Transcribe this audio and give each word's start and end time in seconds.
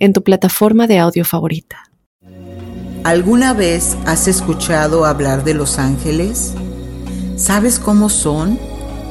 en 0.00 0.12
tu 0.12 0.24
plataforma 0.24 0.88
de 0.88 0.98
audio 0.98 1.24
favorita. 1.24 1.90
¿Alguna 3.04 3.54
vez 3.54 3.96
has 4.04 4.28
escuchado 4.28 5.06
hablar 5.06 5.44
de 5.44 5.54
los 5.54 5.78
ángeles? 5.78 6.54
¿Sabes 7.36 7.78
cómo 7.78 8.08
son? 8.08 8.58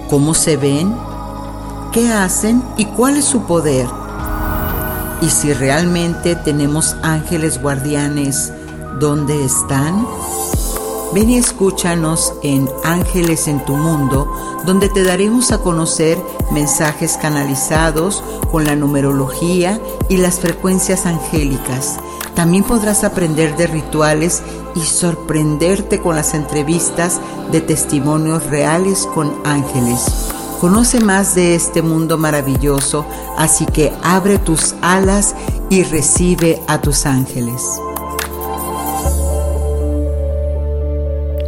¿Cómo 0.10 0.34
se 0.34 0.58
ven? 0.58 0.94
¿Qué 1.92 2.10
hacen? 2.10 2.62
¿Y 2.78 2.86
cuál 2.86 3.18
es 3.18 3.26
su 3.26 3.48
poder? 3.48 3.88
¿Y 5.22 5.30
si 5.30 5.54
realmente 5.54 6.36
tenemos 6.36 6.96
ángeles 7.02 7.62
guardianes, 7.62 8.54
dónde 9.00 9.44
están? 9.44 10.06
Ven 11.12 11.32
y 11.32 11.38
escúchanos 11.38 12.34
en 12.44 12.70
Ángeles 12.84 13.48
en 13.48 13.66
tu 13.66 13.76
Mundo, 13.76 14.32
donde 14.66 14.90
te 14.90 15.04
daremos 15.04 15.52
a 15.52 15.58
conocer 15.58 16.20
mensajes 16.52 17.18
canalizados 17.18 18.24
con 18.52 18.64
la 18.64 18.76
numerología 18.76 19.82
y 20.08 20.18
las 20.18 20.40
frecuencias 20.40 21.08
angélicas. 21.08 21.98
También 22.36 22.64
podrás 22.64 23.04
aprender 23.04 23.58
de 23.58 23.66
rituales 23.66 24.44
y 24.76 24.82
sorprenderte 24.82 26.00
con 26.00 26.16
las 26.16 26.36
entrevistas 26.36 27.20
de 27.52 27.62
testimonios 27.62 28.46
reales 28.46 29.08
con 29.16 29.34
ángeles. 29.46 30.06
Conoce 30.62 31.00
más 31.00 31.34
de 31.34 31.56
este 31.56 31.82
mundo 31.82 32.20
maravilloso, 32.20 33.04
así 33.36 33.66
que 33.66 33.92
abre 34.04 34.38
tus 34.38 34.76
alas 34.82 35.34
y 35.72 35.84
recibe 35.84 36.62
a 36.68 36.82
tus 36.82 37.08
ángeles. 37.08 37.80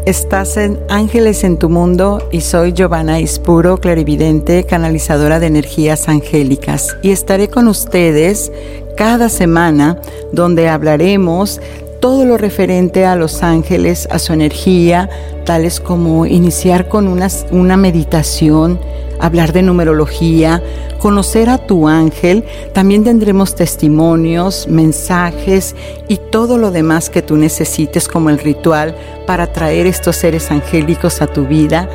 Estás 0.06 0.58
en 0.58 0.80
Ángeles 0.90 1.44
en 1.44 1.58
tu 1.58 1.70
Mundo 1.70 2.28
y 2.32 2.42
soy 2.42 2.74
Giovanna 2.74 3.20
Ispuro, 3.20 3.78
clarividente, 3.78 4.64
canalizadora 4.64 5.40
de 5.40 5.46
energías 5.46 6.10
angélicas. 6.10 6.98
Y 7.04 7.12
estaré 7.12 7.50
con 7.50 7.68
ustedes 7.68 8.52
cada 8.98 9.30
semana 9.30 10.02
donde 10.32 10.70
hablaremos 10.70 11.62
todo 12.02 12.26
lo 12.26 12.38
referente 12.38 13.06
a 13.06 13.16
los 13.16 13.44
ángeles, 13.44 14.08
a 14.12 14.20
su 14.20 14.34
energía, 14.34 15.10
tales 15.46 15.80
como 15.80 16.26
iniciar 16.26 16.90
con 16.90 17.08
una, 17.08 17.78
meditación, 17.78 18.80
hablar 19.20 19.54
de 19.54 19.62
numerología, 19.62 20.62
conocer 21.00 21.48
a 21.48 21.60
tu 21.60 21.88
ángel, 21.88 22.44
también 22.74 23.04
tendremos 23.04 23.56
testimonios, 23.56 24.68
mensajes 24.68 25.76
y 26.08 26.18
todo 26.18 26.58
lo 26.58 26.72
demás 26.72 27.12
que 27.12 27.22
tú 27.22 27.38
necesites 27.38 28.08
como 28.08 28.32
el 28.32 28.40
ritual 28.40 28.96
para 29.28 29.54
traer 29.54 29.86
estos 29.86 30.18
seres 30.18 30.50
angélicos 30.50 31.22
a 31.22 31.28
tu 31.28 31.46
vida 31.46 31.88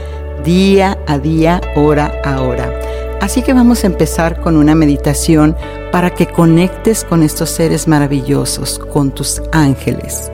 día 0.44 0.96
a 1.08 1.18
día, 1.18 1.60
hora 1.74 2.12
a 2.24 2.40
hora. 2.42 3.05
Así 3.20 3.42
que 3.42 3.54
vamos 3.54 3.82
a 3.82 3.88
empezar 3.88 4.40
con 4.40 4.56
una 4.56 4.74
meditación 4.74 5.56
para 5.90 6.10
que 6.10 6.26
conectes 6.26 7.04
con 7.04 7.22
estos 7.22 7.50
seres 7.50 7.88
maravillosos, 7.88 8.78
con 8.78 9.10
tus 9.10 9.42
ángeles. 9.52 10.30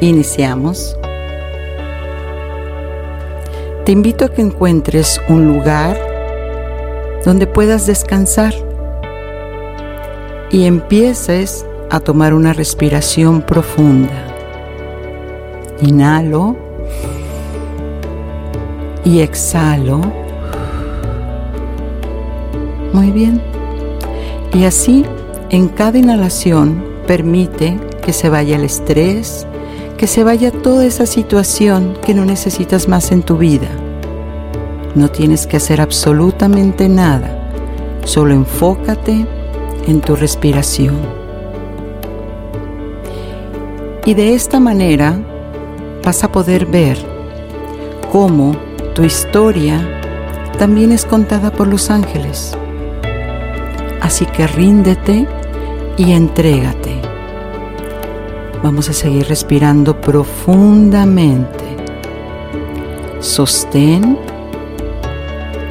Iniciamos. 0.00 0.96
Te 3.84 3.92
invito 3.92 4.24
a 4.24 4.28
que 4.30 4.42
encuentres 4.42 5.20
un 5.28 5.46
lugar 5.46 5.96
donde 7.24 7.46
puedas 7.46 7.86
descansar 7.86 8.54
y 10.50 10.64
empieces 10.64 11.64
a 11.90 12.00
tomar 12.00 12.34
una 12.34 12.52
respiración 12.52 13.42
profunda. 13.42 14.26
Inhalo 15.80 16.56
y 19.04 19.20
exhalo. 19.20 20.23
Muy 22.94 23.10
bien. 23.10 23.42
Y 24.54 24.64
así, 24.64 25.04
en 25.50 25.68
cada 25.68 25.98
inhalación, 25.98 26.82
permite 27.06 27.78
que 28.02 28.14
se 28.14 28.30
vaya 28.30 28.56
el 28.56 28.64
estrés, 28.64 29.46
que 29.98 30.06
se 30.06 30.24
vaya 30.24 30.50
toda 30.50 30.86
esa 30.86 31.04
situación 31.04 31.98
que 32.06 32.14
no 32.14 32.24
necesitas 32.24 32.88
más 32.88 33.12
en 33.12 33.22
tu 33.22 33.36
vida 33.36 33.68
no 34.94 35.08
tienes 35.08 35.46
que 35.46 35.56
hacer 35.56 35.80
absolutamente 35.80 36.88
nada, 36.88 37.50
solo 38.04 38.34
enfócate 38.34 39.26
en 39.86 40.00
tu 40.00 40.14
respiración. 40.14 40.96
Y 44.06 44.14
de 44.14 44.34
esta 44.34 44.60
manera 44.60 45.18
vas 46.04 46.22
a 46.22 46.30
poder 46.30 46.66
ver 46.66 46.98
cómo 48.12 48.54
tu 48.94 49.02
historia 49.02 49.80
también 50.58 50.92
es 50.92 51.04
contada 51.04 51.50
por 51.50 51.66
los 51.66 51.90
ángeles. 51.90 52.56
Así 54.04 54.26
que 54.26 54.46
ríndete 54.46 55.26
y 55.96 56.12
entrégate. 56.12 57.00
Vamos 58.62 58.90
a 58.90 58.92
seguir 58.92 59.26
respirando 59.28 59.98
profundamente. 59.98 61.64
Sostén 63.20 64.18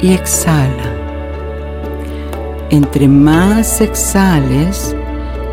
y 0.02 0.14
exhala. 0.14 0.90
Entre 2.70 3.06
más 3.06 3.80
exhales, 3.80 4.96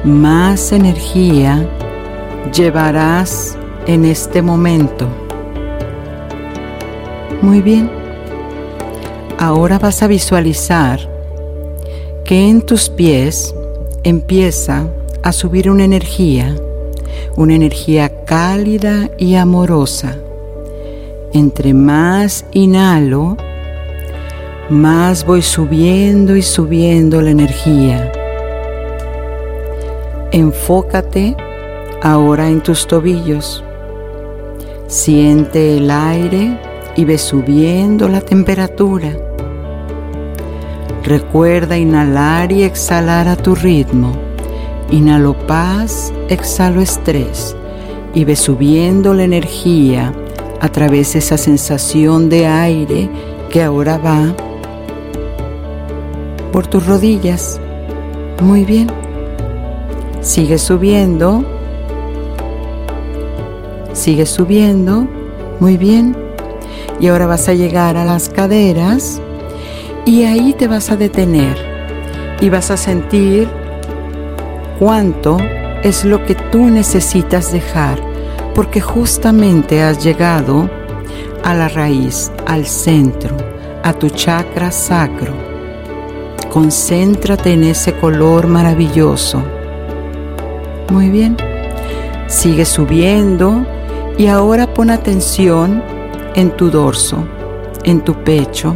más 0.03 0.71
energía 0.71 1.63
llevarás 2.51 3.59
en 3.85 4.05
este 4.05 4.41
momento. 4.41 5.07
Muy 7.43 7.61
bien. 7.61 7.91
Ahora 9.37 9.77
vas 9.77 10.01
a 10.01 10.07
visualizar 10.07 11.10
que 12.31 12.47
en 12.47 12.61
tus 12.61 12.87
pies 12.87 13.53
empieza 14.03 14.87
a 15.21 15.33
subir 15.33 15.69
una 15.69 15.83
energía, 15.83 16.55
una 17.35 17.55
energía 17.55 18.23
cálida 18.23 19.09
y 19.17 19.35
amorosa. 19.35 20.15
Entre 21.33 21.73
más 21.73 22.45
inhalo, 22.53 23.35
más 24.69 25.25
voy 25.25 25.41
subiendo 25.41 26.37
y 26.37 26.41
subiendo 26.41 27.21
la 27.21 27.31
energía. 27.31 28.09
Enfócate 30.31 31.35
ahora 32.01 32.47
en 32.47 32.63
tus 32.63 32.87
tobillos. 32.87 33.61
Siente 34.87 35.75
el 35.75 35.91
aire 35.91 36.57
y 36.95 37.03
ve 37.03 37.17
subiendo 37.17 38.07
la 38.07 38.21
temperatura. 38.21 39.30
Recuerda 41.11 41.77
inhalar 41.77 42.53
y 42.53 42.63
exhalar 42.63 43.27
a 43.27 43.35
tu 43.35 43.53
ritmo. 43.53 44.13
Inhalo 44.91 45.33
paz, 45.45 46.13
exhalo 46.29 46.79
estrés 46.79 47.53
y 48.13 48.23
ve 48.23 48.37
subiendo 48.37 49.13
la 49.13 49.25
energía 49.25 50.13
a 50.61 50.69
través 50.69 51.11
de 51.11 51.19
esa 51.19 51.37
sensación 51.37 52.29
de 52.29 52.47
aire 52.47 53.09
que 53.49 53.61
ahora 53.61 53.97
va 53.97 54.33
por 56.53 56.67
tus 56.67 56.85
rodillas. 56.85 57.59
Muy 58.41 58.63
bien. 58.63 58.87
Sigue 60.21 60.57
subiendo. 60.57 61.43
Sigue 63.91 64.25
subiendo. 64.25 65.09
Muy 65.59 65.75
bien. 65.75 66.15
Y 67.01 67.09
ahora 67.09 67.25
vas 67.25 67.49
a 67.49 67.53
llegar 67.53 67.97
a 67.97 68.05
las 68.05 68.29
caderas 68.29 69.21
y 70.05 70.23
ahí 70.23 70.53
te 70.53 70.67
vas 70.67 70.91
a 70.91 70.97
detener 70.97 71.57
y 72.41 72.49
vas 72.49 72.71
a 72.71 72.77
sentir 72.77 73.47
cuánto 74.79 75.37
es 75.83 76.05
lo 76.05 76.25
que 76.25 76.35
tú 76.35 76.65
necesitas 76.65 77.51
dejar, 77.51 77.99
porque 78.55 78.81
justamente 78.81 79.83
has 79.83 80.03
llegado 80.03 80.69
a 81.43 81.53
la 81.53 81.67
raíz, 81.69 82.31
al 82.45 82.65
centro, 82.65 83.35
a 83.83 83.93
tu 83.93 84.09
chakra 84.09 84.71
sacro 84.71 85.51
Concéntrate 86.51 87.53
en 87.53 87.63
ese 87.63 87.93
color 87.93 88.45
maravilloso. 88.45 89.41
Muy 90.89 91.07
bien. 91.07 91.37
Sigue 92.27 92.65
subiendo 92.65 93.65
y 94.17 94.27
ahora 94.27 94.73
pon 94.73 94.89
atención 94.89 95.81
en 96.35 96.51
tu 96.51 96.69
dorso, 96.69 97.25
en 97.85 98.01
tu 98.01 98.15
pecho 98.25 98.75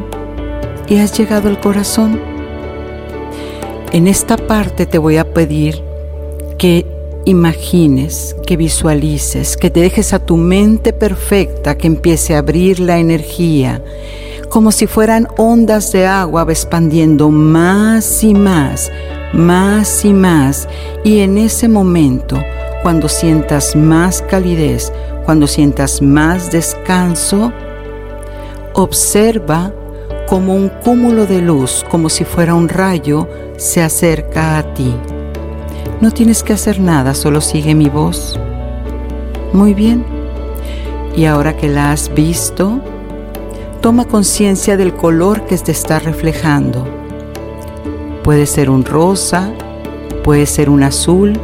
y 0.87 0.97
has 0.97 1.17
llegado 1.17 1.49
al 1.49 1.59
corazón. 1.59 2.19
En 3.91 4.07
esta 4.07 4.37
parte 4.37 4.85
te 4.85 4.97
voy 4.97 5.17
a 5.17 5.33
pedir 5.33 5.81
que 6.57 6.85
imagines, 7.25 8.35
que 8.45 8.55
visualices, 8.57 9.57
que 9.57 9.69
te 9.69 9.81
dejes 9.81 10.13
a 10.13 10.19
tu 10.19 10.37
mente 10.37 10.93
perfecta 10.93 11.77
que 11.77 11.87
empiece 11.87 12.35
a 12.35 12.39
abrir 12.39 12.79
la 12.79 12.99
energía, 12.99 13.83
como 14.49 14.71
si 14.71 14.87
fueran 14.87 15.27
ondas 15.37 15.91
de 15.91 16.05
agua 16.05 16.45
expandiendo 16.47 17.29
más 17.29 18.23
y 18.23 18.33
más, 18.33 18.91
más 19.33 20.05
y 20.05 20.13
más. 20.13 20.67
Y 21.03 21.19
en 21.19 21.37
ese 21.37 21.67
momento, 21.67 22.41
cuando 22.83 23.09
sientas 23.09 23.75
más 23.75 24.21
calidez, 24.21 24.91
cuando 25.25 25.47
sientas 25.47 26.01
más 26.01 26.51
descanso, 26.51 27.51
observa 28.73 29.73
como 30.27 30.55
un 30.55 30.69
cúmulo 30.69 31.25
de 31.25 31.41
luz, 31.41 31.85
como 31.89 32.09
si 32.09 32.23
fuera 32.23 32.55
un 32.55 32.67
rayo, 32.67 33.27
se 33.57 33.81
acerca 33.81 34.57
a 34.57 34.73
ti. 34.73 34.93
No 36.01 36.11
tienes 36.11 36.43
que 36.43 36.53
hacer 36.53 36.79
nada, 36.79 37.13
solo 37.13 37.41
sigue 37.41 37.75
mi 37.75 37.89
voz. 37.89 38.39
Muy 39.53 39.73
bien. 39.73 40.03
Y 41.15 41.25
ahora 41.25 41.55
que 41.55 41.69
la 41.69 41.91
has 41.91 42.13
visto, 42.13 42.81
toma 43.81 44.05
conciencia 44.05 44.77
del 44.77 44.93
color 44.93 45.45
que 45.45 45.57
te 45.57 45.71
está 45.71 45.99
reflejando. 45.99 46.85
Puede 48.23 48.47
ser 48.47 48.69
un 48.69 48.83
rosa, 48.83 49.51
puede 50.23 50.47
ser 50.47 50.69
un 50.69 50.83
azul 50.83 51.39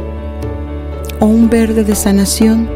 o 1.20 1.26
un 1.26 1.48
verde 1.48 1.84
de 1.84 1.94
sanación. 1.94 2.68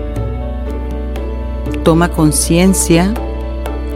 Toma 1.82 2.10
conciencia 2.10 3.12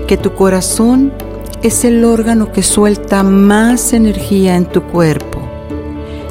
que 0.07 0.17
tu 0.17 0.35
corazón 0.35 1.13
es 1.63 1.85
el 1.85 2.05
órgano 2.07 2.53
que 2.53 2.63
suelta 2.63 3.23
más 3.23 3.93
energía 3.93 4.57
en 4.57 4.65
tu 4.65 4.83
cuerpo 4.83 5.41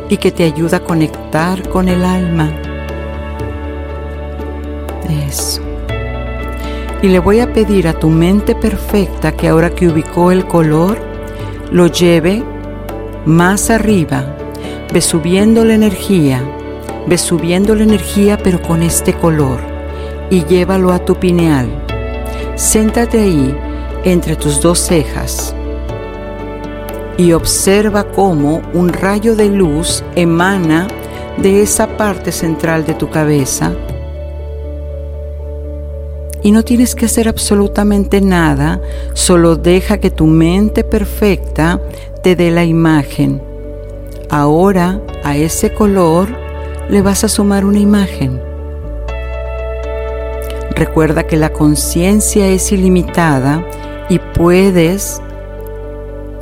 y 0.09 0.17
que 0.17 0.31
te 0.31 0.43
ayuda 0.43 0.77
a 0.77 0.83
conectar 0.83 1.69
con 1.69 1.87
el 1.87 2.03
alma. 2.03 2.51
Eso. 5.27 5.61
Y 7.03 7.09
le 7.09 7.19
voy 7.19 7.41
a 7.41 7.53
pedir 7.53 7.87
a 7.87 7.93
tu 7.93 8.09
mente 8.09 8.55
perfecta 8.55 9.31
que 9.31 9.47
ahora 9.47 9.69
que 9.69 9.87
ubicó 9.87 10.31
el 10.31 10.45
color, 10.45 10.97
lo 11.71 11.85
lleve 11.85 12.43
más 13.25 13.69
arriba. 13.69 14.35
Ve 14.91 15.01
subiendo 15.01 15.63
la 15.63 15.75
energía, 15.75 16.41
ve 17.05 17.19
subiendo 17.19 17.75
la 17.75 17.83
energía 17.83 18.39
pero 18.43 18.59
con 18.63 18.81
este 18.81 19.13
color 19.13 19.59
y 20.31 20.43
llévalo 20.45 20.91
a 20.91 21.05
tu 21.05 21.15
pineal. 21.15 21.69
Séntate 22.55 23.21
ahí 23.21 23.55
entre 24.03 24.35
tus 24.35 24.61
dos 24.61 24.79
cejas 24.79 25.53
y 27.19 27.33
observa 27.33 28.05
cómo 28.05 28.61
un 28.73 28.93
rayo 28.93 29.35
de 29.35 29.49
luz 29.49 30.05
emana 30.15 30.87
de 31.37 31.61
esa 31.61 31.97
parte 31.97 32.31
central 32.31 32.85
de 32.85 32.93
tu 32.93 33.09
cabeza. 33.09 33.73
Y 36.41 36.53
no 36.53 36.63
tienes 36.63 36.95
que 36.95 37.05
hacer 37.05 37.27
absolutamente 37.27 38.21
nada, 38.21 38.81
solo 39.13 39.57
deja 39.57 39.97
que 39.97 40.11
tu 40.11 40.27
mente 40.27 40.85
perfecta 40.85 41.81
te 42.23 42.37
dé 42.37 42.51
la 42.51 42.63
imagen. 42.63 43.41
Ahora 44.29 45.01
a 45.25 45.35
ese 45.35 45.73
color 45.73 46.29
le 46.89 47.01
vas 47.01 47.25
a 47.25 47.27
sumar 47.27 47.65
una 47.65 47.79
imagen. 47.79 48.41
Recuerda 50.73 51.27
que 51.27 51.35
la 51.35 51.51
conciencia 51.51 52.47
es 52.47 52.71
ilimitada 52.71 53.65
y 54.09 54.19
puedes 54.19 55.21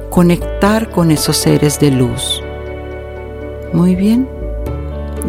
conectar 0.09 0.89
con 0.89 1.11
esos 1.11 1.37
seres 1.37 1.79
de 1.79 1.91
luz. 1.91 2.41
Muy 3.73 3.95
bien, 3.95 4.27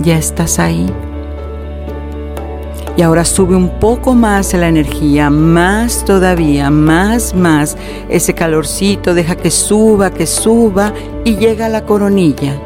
ya 0.02 0.16
estás 0.16 0.58
ahí. 0.58 0.86
Y 2.96 3.02
ahora 3.02 3.24
sube 3.24 3.54
un 3.54 3.78
poco 3.78 4.14
más 4.14 4.54
la 4.54 4.68
energía, 4.68 5.30
más 5.30 6.04
todavía, 6.04 6.70
más, 6.70 7.34
más. 7.34 7.76
Ese 8.08 8.34
calorcito 8.34 9.14
deja 9.14 9.36
que 9.36 9.50
suba, 9.50 10.10
que 10.10 10.26
suba 10.26 10.92
y 11.24 11.36
llega 11.36 11.66
a 11.66 11.68
la 11.68 11.84
coronilla. 11.84 12.56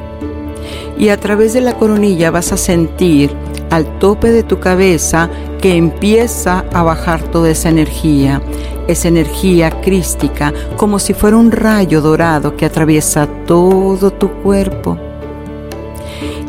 Y 0.97 1.09
a 1.09 1.19
través 1.19 1.53
de 1.53 1.61
la 1.61 1.75
coronilla 1.75 2.31
vas 2.31 2.53
a 2.53 2.57
sentir 2.57 3.31
al 3.71 3.99
tope 3.99 4.31
de 4.31 4.43
tu 4.43 4.59
cabeza 4.59 5.29
que 5.61 5.77
empieza 5.77 6.65
a 6.73 6.83
bajar 6.83 7.23
toda 7.25 7.51
esa 7.51 7.69
energía 7.69 8.41
esa 8.89 9.09
energía 9.09 9.71
crística 9.81 10.53
como 10.77 10.99
si 10.99 11.15
fuera 11.15 11.37
un 11.37 11.53
rayo 11.53 12.01
dorado 12.01 12.57
que 12.57 12.67
atraviesa 12.67 13.27
todo 13.47 14.11
tu 14.11 14.31
cuerpo. 14.43 14.99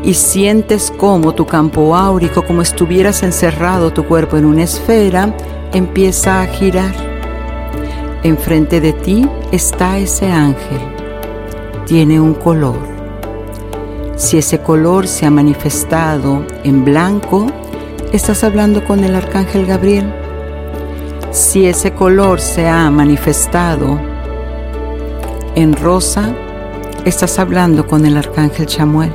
Y 0.02 0.14
sientes 0.14 0.92
como 0.96 1.34
tu 1.34 1.46
campo 1.46 1.96
áurico, 1.96 2.44
como 2.44 2.60
estuvieras 2.60 3.22
encerrado 3.22 3.92
tu 3.92 4.04
cuerpo 4.04 4.36
en 4.36 4.44
una 4.44 4.64
esfera, 4.64 5.34
empieza 5.72 6.42
a 6.42 6.46
girar. 6.46 6.94
Enfrente 8.22 8.80
de 8.80 8.92
ti 8.92 9.28
está 9.50 9.98
ese 9.98 10.26
ángel. 10.26 10.80
Tiene 11.86 12.20
un 12.20 12.34
color. 12.34 12.78
Si 14.16 14.38
ese 14.38 14.60
color 14.60 15.06
se 15.06 15.26
ha 15.26 15.30
manifestado 15.30 16.44
en 16.64 16.84
blanco, 16.84 17.46
estás 18.12 18.44
hablando 18.44 18.84
con 18.84 19.04
el 19.04 19.14
arcángel 19.14 19.66
Gabriel 19.66 20.23
si 21.34 21.66
ese 21.66 21.92
color 21.92 22.40
se 22.40 22.68
ha 22.68 22.88
manifestado 22.92 24.00
en 25.56 25.74
rosa, 25.74 26.32
estás 27.04 27.40
hablando 27.40 27.88
con 27.88 28.06
el 28.06 28.16
arcángel 28.16 28.66
Chamuel. 28.66 29.12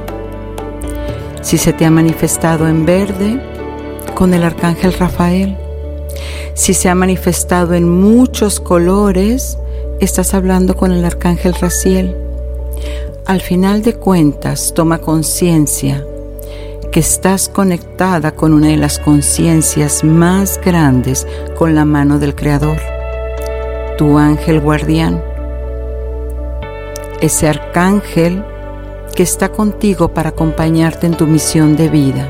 Si 1.41 1.57
se 1.57 1.71
te 1.71 1.85
ha 1.85 1.91
manifestado 1.91 2.67
en 2.67 2.85
verde, 2.85 3.41
con 4.15 4.33
el 4.33 4.43
arcángel 4.43 4.91
Rafael. 4.91 5.55
Si 6.55 6.73
se 6.73 6.89
ha 6.89 6.95
manifestado 6.95 7.73
en 7.73 7.87
muchos 7.89 8.59
colores, 8.59 9.57
estás 10.01 10.33
hablando 10.33 10.75
con 10.75 10.91
el 10.91 11.05
arcángel 11.05 11.53
Raciel. 11.53 12.17
Al 13.25 13.39
final 13.39 13.81
de 13.81 13.93
cuentas, 13.93 14.73
toma 14.75 14.97
conciencia 14.97 16.05
que 16.91 16.99
estás 16.99 17.49
conectada 17.49 18.31
con 18.31 18.53
una 18.53 18.67
de 18.67 18.77
las 18.77 18.99
conciencias 18.99 20.03
más 20.03 20.59
grandes 20.63 21.27
con 21.57 21.75
la 21.75 21.85
mano 21.85 22.17
del 22.17 22.35
Creador, 22.35 22.79
tu 23.97 24.17
ángel 24.17 24.59
guardián, 24.59 25.23
ese 27.21 27.47
arcángel 27.47 28.43
que 29.15 29.23
está 29.23 29.49
contigo 29.49 30.09
para 30.13 30.29
acompañarte 30.29 31.05
en 31.05 31.15
tu 31.15 31.27
misión 31.27 31.75
de 31.75 31.89
vida. 31.89 32.27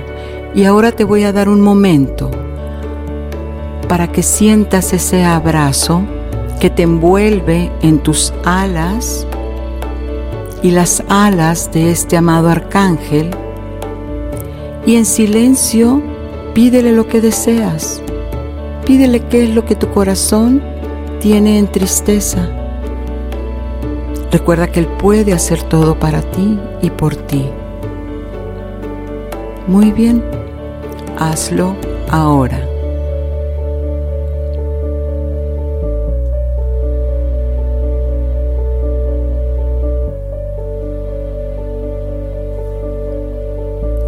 Y 0.53 0.65
ahora 0.65 0.91
te 0.91 1.03
voy 1.03 1.23
a 1.23 1.31
dar 1.31 1.47
un 1.47 1.61
momento 1.61 2.31
para 3.87 4.11
que 4.11 4.23
sientas 4.23 4.93
ese 4.93 5.23
abrazo 5.23 6.01
que 6.59 6.69
te 6.69 6.83
envuelve 6.83 7.71
en 7.81 7.99
tus 7.99 8.33
alas 8.43 9.25
y 10.61 10.71
las 10.71 11.03
alas 11.07 11.71
de 11.71 11.91
este 11.91 12.17
amado 12.17 12.49
arcángel 12.49 13.31
y 14.85 14.95
en 14.95 15.05
silencio 15.05 16.01
pídele 16.53 16.91
lo 16.91 17.07
que 17.07 17.21
deseas. 17.21 18.01
Pídele 18.85 19.21
qué 19.27 19.43
es 19.43 19.55
lo 19.55 19.65
que 19.65 19.75
tu 19.75 19.89
corazón 19.89 20.61
tiene 21.19 21.57
en 21.57 21.67
tristeza. 21.67 22.49
Recuerda 24.31 24.67
que 24.67 24.79
Él 24.79 24.87
puede 24.87 25.33
hacer 25.33 25.63
todo 25.63 25.97
para 25.97 26.21
ti 26.21 26.59
y 26.81 26.89
por 26.89 27.15
ti. 27.15 27.45
Muy 29.67 29.91
bien, 29.91 30.23
hazlo 31.17 31.75
ahora. 32.09 32.68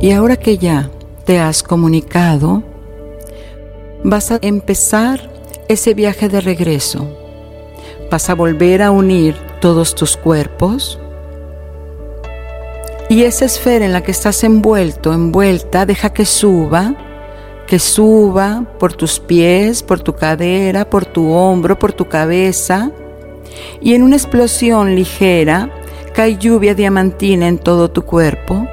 Y 0.01 0.13
ahora 0.13 0.35
que 0.35 0.57
ya 0.57 0.89
te 1.25 1.37
has 1.37 1.61
comunicado, 1.61 2.63
vas 4.03 4.31
a 4.31 4.39
empezar 4.41 5.29
ese 5.67 5.93
viaje 5.93 6.27
de 6.27 6.41
regreso. 6.41 7.07
Vas 8.09 8.27
a 8.31 8.33
volver 8.33 8.81
a 8.81 8.89
unir 8.89 9.35
todos 9.59 9.93
tus 9.93 10.17
cuerpos. 10.17 10.99
Y 13.09 13.25
esa 13.25 13.45
esfera 13.45 13.85
en 13.85 13.93
la 13.93 14.01
que 14.01 14.09
estás 14.09 14.43
envuelto, 14.43 15.13
envuelta, 15.13 15.85
deja 15.85 16.11
que 16.11 16.25
suba, 16.25 16.95
que 17.67 17.77
suba 17.77 18.65
por 18.79 18.93
tus 18.93 19.19
pies, 19.19 19.83
por 19.83 19.99
tu 19.99 20.15
cadera, 20.15 20.89
por 20.89 21.05
tu 21.05 21.31
hombro, 21.31 21.77
por 21.77 21.93
tu 21.93 22.07
cabeza. 22.07 22.89
Y 23.81 23.93
en 23.93 24.01
una 24.01 24.15
explosión 24.15 24.95
ligera 24.95 25.69
cae 26.15 26.37
lluvia 26.37 26.73
diamantina 26.73 27.47
en 27.47 27.59
todo 27.59 27.91
tu 27.91 28.01
cuerpo 28.01 28.67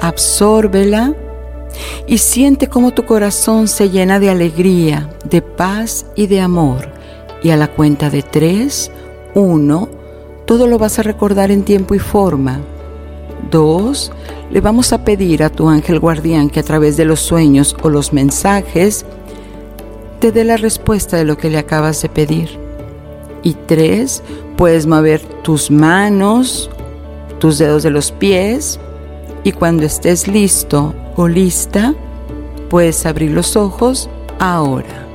absórbela 0.00 1.14
y 2.06 2.18
siente 2.18 2.68
cómo 2.68 2.92
tu 2.92 3.04
corazón 3.04 3.68
se 3.68 3.90
llena 3.90 4.20
de 4.20 4.30
alegría, 4.30 5.10
de 5.24 5.42
paz 5.42 6.06
y 6.14 6.26
de 6.26 6.40
amor. 6.40 6.88
Y 7.42 7.50
a 7.50 7.56
la 7.56 7.68
cuenta 7.68 8.10
de 8.10 8.22
tres, 8.22 8.90
uno, 9.34 9.88
todo 10.46 10.66
lo 10.66 10.78
vas 10.78 10.98
a 10.98 11.02
recordar 11.02 11.50
en 11.50 11.64
tiempo 11.64 11.94
y 11.94 11.98
forma. 11.98 12.60
Dos, 13.50 14.12
le 14.50 14.60
vamos 14.60 14.92
a 14.92 15.04
pedir 15.04 15.42
a 15.42 15.50
tu 15.50 15.68
ángel 15.68 16.00
guardián 16.00 16.48
que 16.48 16.60
a 16.60 16.64
través 16.64 16.96
de 16.96 17.04
los 17.04 17.20
sueños 17.20 17.76
o 17.82 17.90
los 17.90 18.12
mensajes 18.12 19.04
te 20.20 20.32
dé 20.32 20.44
la 20.44 20.56
respuesta 20.56 21.16
de 21.16 21.24
lo 21.24 21.36
que 21.36 21.50
le 21.50 21.58
acabas 21.58 22.00
de 22.02 22.08
pedir. 22.08 22.58
Y 23.42 23.54
tres, 23.66 24.22
puedes 24.56 24.86
mover 24.86 25.20
tus 25.42 25.70
manos, 25.70 26.70
tus 27.38 27.58
dedos 27.58 27.82
de 27.82 27.90
los 27.90 28.10
pies 28.12 28.80
y 29.46 29.52
cuando 29.52 29.84
estés 29.84 30.26
listo 30.26 30.92
o 31.14 31.28
lista, 31.28 31.94
puedes 32.68 33.06
abrir 33.06 33.30
los 33.30 33.54
ojos 33.54 34.10
ahora. 34.40 35.06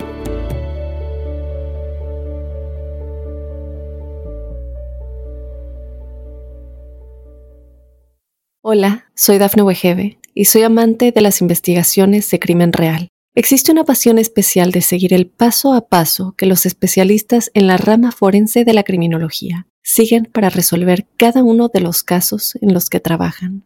Hola, 8.61 9.11
soy 9.15 9.37
Dafne 9.37 9.63
Wegebe 9.63 10.17
y 10.33 10.45
soy 10.45 10.61
amante 10.61 11.11
de 11.11 11.19
las 11.19 11.41
investigaciones 11.41 12.31
de 12.31 12.39
crimen 12.39 12.71
real. 12.71 13.09
Existe 13.35 13.73
una 13.73 13.83
pasión 13.83 14.17
especial 14.17 14.71
de 14.71 14.79
seguir 14.79 15.13
el 15.13 15.27
paso 15.27 15.73
a 15.73 15.89
paso 15.89 16.35
que 16.37 16.45
los 16.45 16.65
especialistas 16.65 17.51
en 17.53 17.67
la 17.67 17.75
rama 17.75 18.13
forense 18.13 18.63
de 18.63 18.73
la 18.73 18.83
criminología 18.83 19.67
siguen 19.83 20.23
para 20.23 20.49
resolver 20.49 21.05
cada 21.17 21.43
uno 21.43 21.67
de 21.67 21.81
los 21.81 22.03
casos 22.03 22.57
en 22.61 22.73
los 22.73 22.89
que 22.89 23.01
trabajan. 23.01 23.65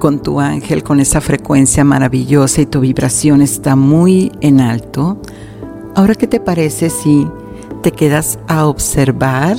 con 0.00 0.20
tu 0.20 0.40
ángel, 0.40 0.82
con 0.82 0.98
esa 0.98 1.20
frecuencia 1.20 1.84
maravillosa 1.84 2.62
y 2.62 2.66
tu 2.66 2.80
vibración 2.80 3.42
está 3.42 3.76
muy 3.76 4.32
en 4.40 4.60
alto, 4.60 5.20
ahora 5.94 6.16
qué 6.16 6.26
te 6.26 6.40
parece 6.40 6.90
si 6.90 7.28
te 7.84 7.92
quedas 7.92 8.40
a 8.48 8.66
observar? 8.66 9.56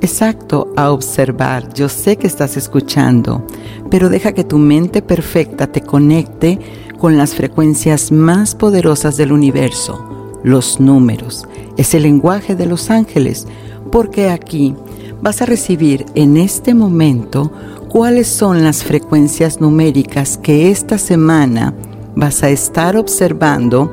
Exacto, 0.00 0.72
a 0.76 0.92
observar. 0.92 1.74
Yo 1.74 1.90
sé 1.90 2.16
que 2.16 2.26
estás 2.26 2.56
escuchando, 2.56 3.46
pero 3.90 4.08
deja 4.08 4.32
que 4.32 4.44
tu 4.44 4.56
mente 4.56 5.02
perfecta 5.02 5.66
te 5.66 5.82
conecte 5.82 6.58
con 6.98 7.18
las 7.18 7.34
frecuencias 7.34 8.10
más 8.10 8.54
poderosas 8.54 9.18
del 9.18 9.32
universo, 9.32 10.38
los 10.42 10.80
números. 10.80 11.46
Es 11.76 11.92
el 11.94 12.04
lenguaje 12.04 12.54
de 12.54 12.66
los 12.66 12.90
ángeles, 12.90 13.46
porque 13.90 14.30
aquí 14.30 14.74
vas 15.20 15.42
a 15.42 15.46
recibir 15.46 16.06
en 16.14 16.36
este 16.36 16.74
momento 16.74 17.50
cuáles 17.90 18.28
son 18.28 18.62
las 18.62 18.84
frecuencias 18.84 19.60
numéricas 19.60 20.38
que 20.38 20.70
esta 20.70 20.96
semana 20.96 21.74
vas 22.14 22.44
a 22.44 22.50
estar 22.50 22.96
observando, 22.96 23.92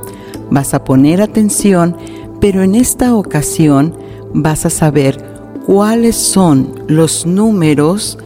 vas 0.51 0.75
a 0.75 0.83
poner 0.83 1.19
atención, 1.19 1.97
pero 2.39 2.61
en 2.61 2.75
esta 2.75 3.15
ocasión 3.15 3.97
vas 4.35 4.67
a 4.67 4.69
saber 4.69 5.17
cuáles 5.65 6.15
son 6.15 6.75
los 6.87 7.25
números 7.25 8.19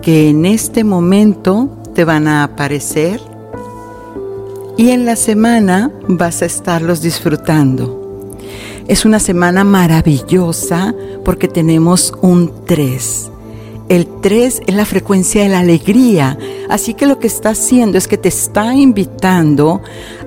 que 0.00 0.30
en 0.30 0.46
este 0.46 0.82
momento 0.82 1.68
te 1.94 2.04
van 2.04 2.26
a 2.26 2.42
aparecer 2.42 3.20
y 4.78 4.90
en 4.90 5.04
la 5.04 5.16
semana 5.16 5.90
vas 6.08 6.40
a 6.40 6.46
estarlos 6.46 7.02
disfrutando. 7.02 8.34
Es 8.86 9.04
una 9.04 9.18
semana 9.18 9.62
maravillosa 9.62 10.94
porque 11.22 11.48
tenemos 11.48 12.14
un 12.22 12.64
3. 12.64 13.32
El 13.88 14.06
3 14.20 14.62
es 14.66 14.74
la 14.74 14.84
frecuencia 14.84 15.42
de 15.42 15.48
la 15.48 15.60
alegría, 15.60 16.38
así 16.68 16.92
que 16.92 17.06
lo 17.06 17.18
que 17.18 17.26
está 17.26 17.50
haciendo 17.50 17.96
es 17.96 18.06
que 18.06 18.18
te 18.18 18.28
está 18.28 18.74
invitando 18.74 19.80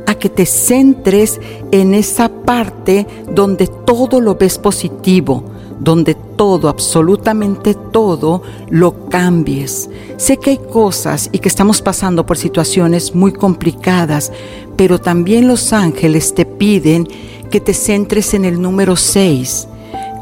a 0.08 0.16
que 0.16 0.30
te 0.30 0.48
centres 0.48 1.40
en 1.72 1.94
esa 1.94 2.30
parte 2.30 3.06
donde 3.32 3.68
todo 3.68 4.20
lo 4.20 4.34
ves 4.34 4.58
positivo, 4.58 5.44
donde 5.80 6.16
todo, 6.16 6.70
absolutamente 6.70 7.76
todo, 7.76 8.42
lo 8.72 9.08
cambies. 9.10 9.92
Sé 10.18 10.38
que 10.38 10.52
hay 10.52 10.58
cosas 10.58 11.30
y 11.32 11.38
que 11.38 11.48
estamos 11.48 11.84
pasando 11.84 12.26
por 12.26 12.40
situaciones 12.40 13.14
muy 13.14 13.32
complicadas, 13.32 14.32
pero 14.76 15.00
también 15.00 15.48
los 15.48 15.72
ángeles 15.72 16.34
te 16.34 16.48
piden 16.48 17.08
que 17.52 17.60
te 17.60 17.76
centres 17.76 18.34
en 18.34 18.46
el 18.46 18.60
número 18.60 18.96
6. 18.96 19.68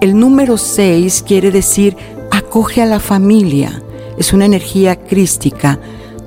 El 0.01 0.19
número 0.19 0.57
6 0.57 1.23
quiere 1.25 1.51
decir 1.51 1.95
acoge 2.39 2.81
a 2.81 2.85
la 2.85 2.99
familia. 2.99 3.81
Es 4.17 4.33
una 4.33 4.45
energía 4.45 4.95
crística 4.95 5.79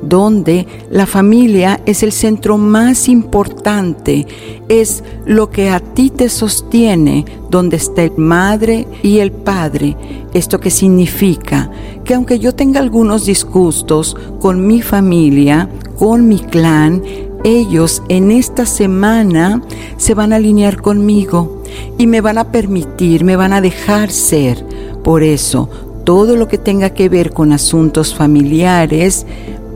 donde 0.02 0.66
la 0.90 1.06
familia 1.06 1.80
es 1.86 2.02
el 2.02 2.10
centro 2.10 2.58
más 2.58 3.08
importante, 3.08 4.26
es 4.68 5.04
lo 5.26 5.50
que 5.50 5.70
a 5.70 5.78
ti 5.78 6.10
te 6.10 6.28
sostiene, 6.28 7.24
donde 7.50 7.76
está 7.76 8.02
el 8.02 8.16
madre 8.16 8.86
y 9.02 9.18
el 9.18 9.30
padre. 9.30 9.96
¿Esto 10.34 10.58
que 10.58 10.70
significa? 10.70 11.70
Que 12.04 12.14
aunque 12.14 12.38
yo 12.38 12.54
tenga 12.54 12.80
algunos 12.80 13.26
disgustos 13.26 14.16
con 14.40 14.66
mi 14.66 14.82
familia, 14.82 15.68
con 15.98 16.26
mi 16.26 16.40
clan, 16.40 17.02
ellos 17.44 18.02
en 18.08 18.30
esta 18.32 18.66
semana 18.66 19.62
se 19.96 20.14
van 20.14 20.32
a 20.32 20.36
alinear 20.36 20.80
conmigo 20.80 21.62
y 21.98 22.06
me 22.06 22.20
van 22.20 22.38
a 22.38 22.50
permitir, 22.50 23.24
me 23.24 23.36
van 23.36 23.52
a 23.52 23.60
dejar 23.60 24.10
ser. 24.10 24.64
Por 25.02 25.22
eso, 25.22 25.68
todo 26.04 26.36
lo 26.36 26.48
que 26.48 26.58
tenga 26.58 26.90
que 26.90 27.08
ver 27.08 27.32
con 27.32 27.52
asuntos 27.52 28.14
familiares, 28.14 29.26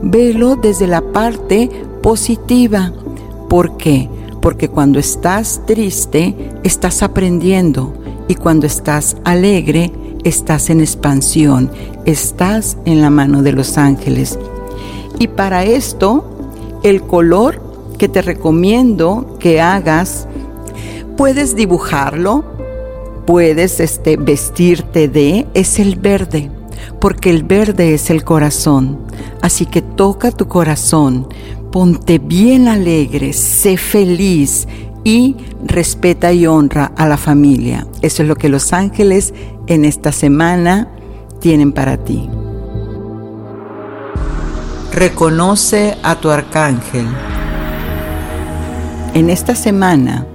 velo 0.01 0.55
desde 0.55 0.87
la 0.87 1.01
parte 1.01 1.69
positiva. 2.01 2.91
¿Por 3.49 3.77
qué? 3.77 4.09
Porque 4.41 4.69
cuando 4.69 4.99
estás 4.99 5.61
triste, 5.65 6.35
estás 6.63 7.03
aprendiendo 7.03 7.93
y 8.27 8.35
cuando 8.35 8.67
estás 8.67 9.17
alegre, 9.23 9.91
estás 10.23 10.69
en 10.69 10.81
expansión, 10.81 11.71
estás 12.05 12.77
en 12.85 13.01
la 13.01 13.09
mano 13.09 13.41
de 13.41 13.53
los 13.53 13.77
ángeles. 13.77 14.37
Y 15.19 15.27
para 15.27 15.63
esto, 15.63 16.25
el 16.83 17.01
color 17.01 17.61
que 17.97 18.07
te 18.07 18.21
recomiendo 18.21 19.37
que 19.39 19.61
hagas, 19.61 20.27
puedes 21.15 21.55
dibujarlo, 21.55 22.43
puedes 23.27 23.79
este, 23.79 24.17
vestirte 24.17 25.07
de, 25.07 25.45
es 25.53 25.77
el 25.77 25.97
verde 25.97 26.49
porque 26.99 27.29
el 27.29 27.43
verde 27.43 27.93
es 27.93 28.09
el 28.09 28.23
corazón. 28.23 28.99
Así 29.41 29.65
que 29.65 29.81
toca 29.81 30.31
tu 30.31 30.47
corazón, 30.47 31.27
ponte 31.71 32.19
bien 32.19 32.67
alegre, 32.67 33.33
sé 33.33 33.77
feliz 33.77 34.67
y 35.03 35.35
respeta 35.63 36.33
y 36.33 36.47
honra 36.47 36.91
a 36.95 37.07
la 37.07 37.17
familia. 37.17 37.87
Eso 38.01 38.23
es 38.23 38.27
lo 38.27 38.35
que 38.35 38.49
los 38.49 38.73
ángeles 38.73 39.33
en 39.67 39.85
esta 39.85 40.11
semana 40.11 40.89
tienen 41.39 41.71
para 41.71 41.97
ti. 41.97 42.29
Reconoce 44.91 45.95
a 46.01 46.15
tu 46.15 46.29
arcángel. 46.29 47.05
En 49.13 49.29
esta 49.29 49.55
semana 49.55 50.25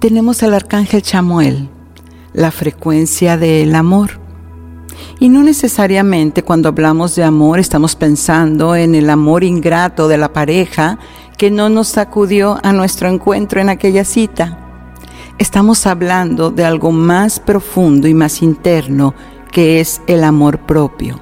tenemos 0.00 0.42
al 0.42 0.54
arcángel 0.54 1.02
Chamuel, 1.02 1.68
la 2.36 2.50
frecuencia 2.50 3.38
del 3.38 3.74
amor 3.74 4.20
y 5.18 5.30
no 5.30 5.42
necesariamente 5.42 6.42
cuando 6.42 6.68
hablamos 6.68 7.16
de 7.16 7.24
amor 7.24 7.58
estamos 7.58 7.96
pensando 7.96 8.76
en 8.76 8.94
el 8.94 9.08
amor 9.08 9.42
ingrato 9.42 10.06
de 10.06 10.18
la 10.18 10.32
pareja 10.32 10.98
que 11.38 11.50
no 11.50 11.70
nos 11.70 11.88
sacudió 11.88 12.58
a 12.62 12.72
nuestro 12.72 13.08
encuentro 13.08 13.60
en 13.60 13.70
aquella 13.70 14.04
cita. 14.04 14.58
Estamos 15.38 15.86
hablando 15.86 16.50
de 16.50 16.64
algo 16.64 16.92
más 16.92 17.40
profundo 17.40 18.06
y 18.08 18.14
más 18.14 18.42
interno 18.42 19.14
que 19.50 19.80
es 19.80 20.02
el 20.06 20.22
amor 20.22 20.58
propio, 20.60 21.18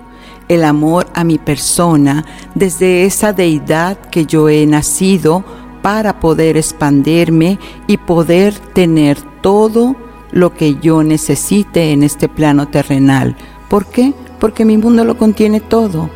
el 0.48 0.64
amor 0.64 1.06
a 1.14 1.22
mi 1.22 1.38
persona 1.38 2.24
desde 2.56 3.04
esa 3.04 3.32
deidad 3.32 3.98
que 4.10 4.26
yo 4.26 4.48
he 4.48 4.66
nacido 4.66 5.44
para 5.80 6.18
poder 6.18 6.56
expandirme 6.56 7.60
y 7.86 7.98
poder 7.98 8.58
tener 8.58 9.20
todo 9.40 10.03
lo 10.34 10.52
que 10.52 10.74
yo 10.74 11.02
necesite 11.02 11.92
en 11.92 12.02
este 12.02 12.28
plano 12.28 12.68
terrenal 12.68 13.34
¿Por 13.74 13.86
qué? 13.86 14.12
Porque 14.38 14.64
mi 14.64 14.76
mundo 14.76 15.04
lo 15.04 15.16
contiene 15.16 15.58
todo. 15.58 16.08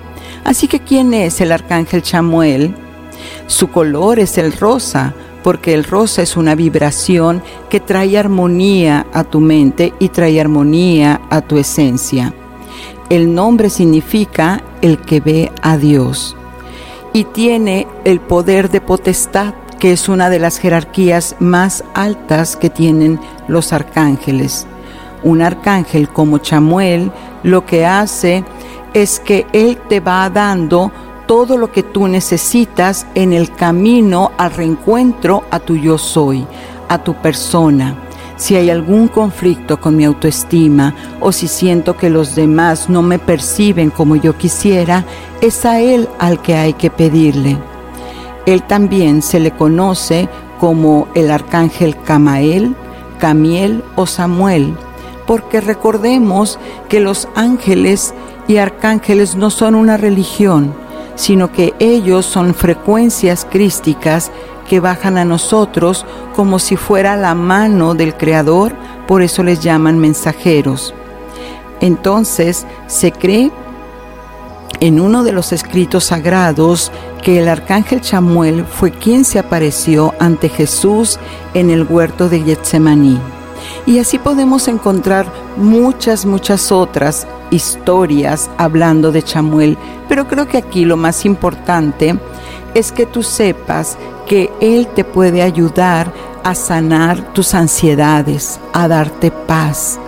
Así 0.45 0.69
que 0.69 0.79
¿quién 0.79 1.13
es 1.13 1.41
el 1.41 1.51
arcángel 1.51 2.03
Chamuel? 2.03 2.75
Su 3.49 3.69
color 3.69 4.21
es 4.21 4.39
el 4.39 4.53
rosa, 4.53 5.13
porque 5.43 5.75
el 5.75 5.83
rosa 5.83 6.23
es 6.23 6.37
una 6.37 6.55
vibración 6.55 7.43
que 7.69 7.81
trae 7.81 8.17
armonía 8.17 9.07
a 9.13 9.25
tu 9.25 9.41
mente 9.41 9.93
y 9.99 10.11
trae 10.11 10.41
armonía 10.41 11.21
a 11.31 11.41
tu 11.41 11.59
esencia. 11.59 12.33
El 13.11 13.35
nombre 13.35 13.71
significa 13.71 14.63
el 14.83 14.99
que 14.99 15.19
ve 15.21 15.53
a 15.63 15.77
Dios. 15.77 16.37
y 17.15 17.25
tiene 17.25 17.89
el 18.05 18.21
poder 18.21 18.71
de 18.71 18.83
potestad, 18.83 19.55
que 19.79 19.93
es 19.93 20.09
una 20.09 20.31
de 20.31 20.39
las 20.39 20.59
jerarquías 20.59 21.37
más 21.39 21.85
altas 21.95 22.57
que 22.57 22.71
tienen 22.71 23.21
los 23.47 23.73
arcángeles. 23.73 24.67
Un 25.23 25.43
arcángel 25.43 26.09
como 26.09 26.39
Chamuel 26.39 27.11
lo 27.43 27.65
que 27.65 27.87
hace 27.87 28.45
es 28.95 29.21
que 29.21 29.47
él 29.53 29.79
te 29.89 30.01
va 30.01 30.29
dando 30.31 30.91
todo 31.27 31.59
lo 31.59 31.71
que 31.71 31.83
tú 31.83 32.09
necesitas 32.09 33.07
en 33.15 33.33
el 33.33 33.53
camino 33.53 34.33
al 34.39 34.53
reencuentro 34.53 35.45
a 35.51 35.61
tu 35.61 35.77
yo 35.77 35.99
soy, 35.99 36.47
a 36.89 37.03
tu 37.03 37.15
persona. 37.15 37.97
Si 38.37 38.55
hay 38.55 38.71
algún 38.71 39.09
conflicto 39.09 39.81
con 39.81 39.97
mi 39.97 40.05
autoestima 40.05 40.95
o 41.21 41.33
si 41.33 41.49
siento 41.49 41.97
que 41.97 42.09
los 42.09 42.35
demás 42.35 42.89
no 42.89 43.03
me 43.03 43.19
perciben 43.19 43.91
como 43.91 44.17
yo 44.17 44.39
quisiera, 44.39 45.05
es 45.41 45.65
a 45.67 45.81
Él 45.81 46.09
al 46.19 46.41
que 46.41 46.55
hay 46.55 46.73
que 46.73 46.89
pedirle. 46.89 47.59
Él 48.47 48.63
también 48.63 49.23
se 49.23 49.41
le 49.41 49.51
conoce 49.51 50.29
como 50.59 51.09
el 51.15 51.31
arcángel 51.31 51.97
Camael, 52.03 52.75
Camiel 53.19 53.85
o 53.97 54.07
Samuel, 54.07 54.75
porque 55.27 55.61
recordemos 55.61 56.59
que 56.89 57.01
los 57.01 57.29
ángeles 57.35 58.15
y 58.47 58.57
arcángeles 58.57 59.37
no 59.37 59.51
son 59.51 59.75
una 59.75 59.97
religión, 59.97 60.75
sino 61.15 61.53
que 61.53 61.75
ellos 61.79 62.27
son 62.27 62.55
frecuencias 62.55 63.47
crísticas 63.49 64.31
que 64.69 64.81
bajan 64.81 65.19
a 65.19 65.25
nosotros 65.25 66.07
como 66.35 66.59
si 66.59 66.77
fuera 66.77 67.17
la 67.17 67.35
mano 67.35 67.95
del 67.95 68.15
Creador, 68.15 68.75
por 69.07 69.23
eso 69.23 69.43
les 69.43 69.61
llaman 69.61 69.99
mensajeros. 69.99 70.95
Entonces 71.81 72.67
se 72.87 73.13
cree 73.13 73.51
en 74.81 75.01
uno 75.01 75.25
de 75.25 75.33
los 75.33 75.53
escritos 75.53 76.05
sagrados 76.05 76.93
que 77.23 77.41
el 77.41 77.49
arcángel 77.49 78.01
Chamuel 78.01 78.65
fue 78.65 78.91
quien 78.91 79.25
se 79.25 79.39
apareció 79.39 80.15
ante 80.19 80.49
Jesús 80.49 81.19
en 81.55 81.71
el 81.71 81.85
huerto 81.85 82.29
de 82.29 82.41
Getsemaní. 82.41 83.19
Y 83.87 83.99
así 83.99 84.19
podemos 84.19 84.69
encontrar 84.69 85.27
muchas, 85.57 86.27
muchas 86.27 86.71
otras 86.71 87.27
historias 87.51 88.51
hablando 88.57 89.13
de 89.13 89.23
Chamuel, 89.23 89.77
pero 90.09 90.29
creo 90.29 90.47
que 90.47 90.59
aquí 90.59 90.85
lo 90.85 90.97
más 90.97 91.25
importante 91.25 92.19
es 92.75 92.93
que 92.93 93.07
tú 93.07 93.23
sepas 93.23 93.97
que 94.27 94.53
Él 94.61 94.87
te 94.89 95.05
puede 95.05 95.43
ayudar 95.43 96.13
a 96.45 96.55
sanar 96.55 97.33
tus 97.33 97.55
ansiedades, 97.55 98.61
a 98.73 98.89
darte 98.89 99.31
paz. 99.31 99.99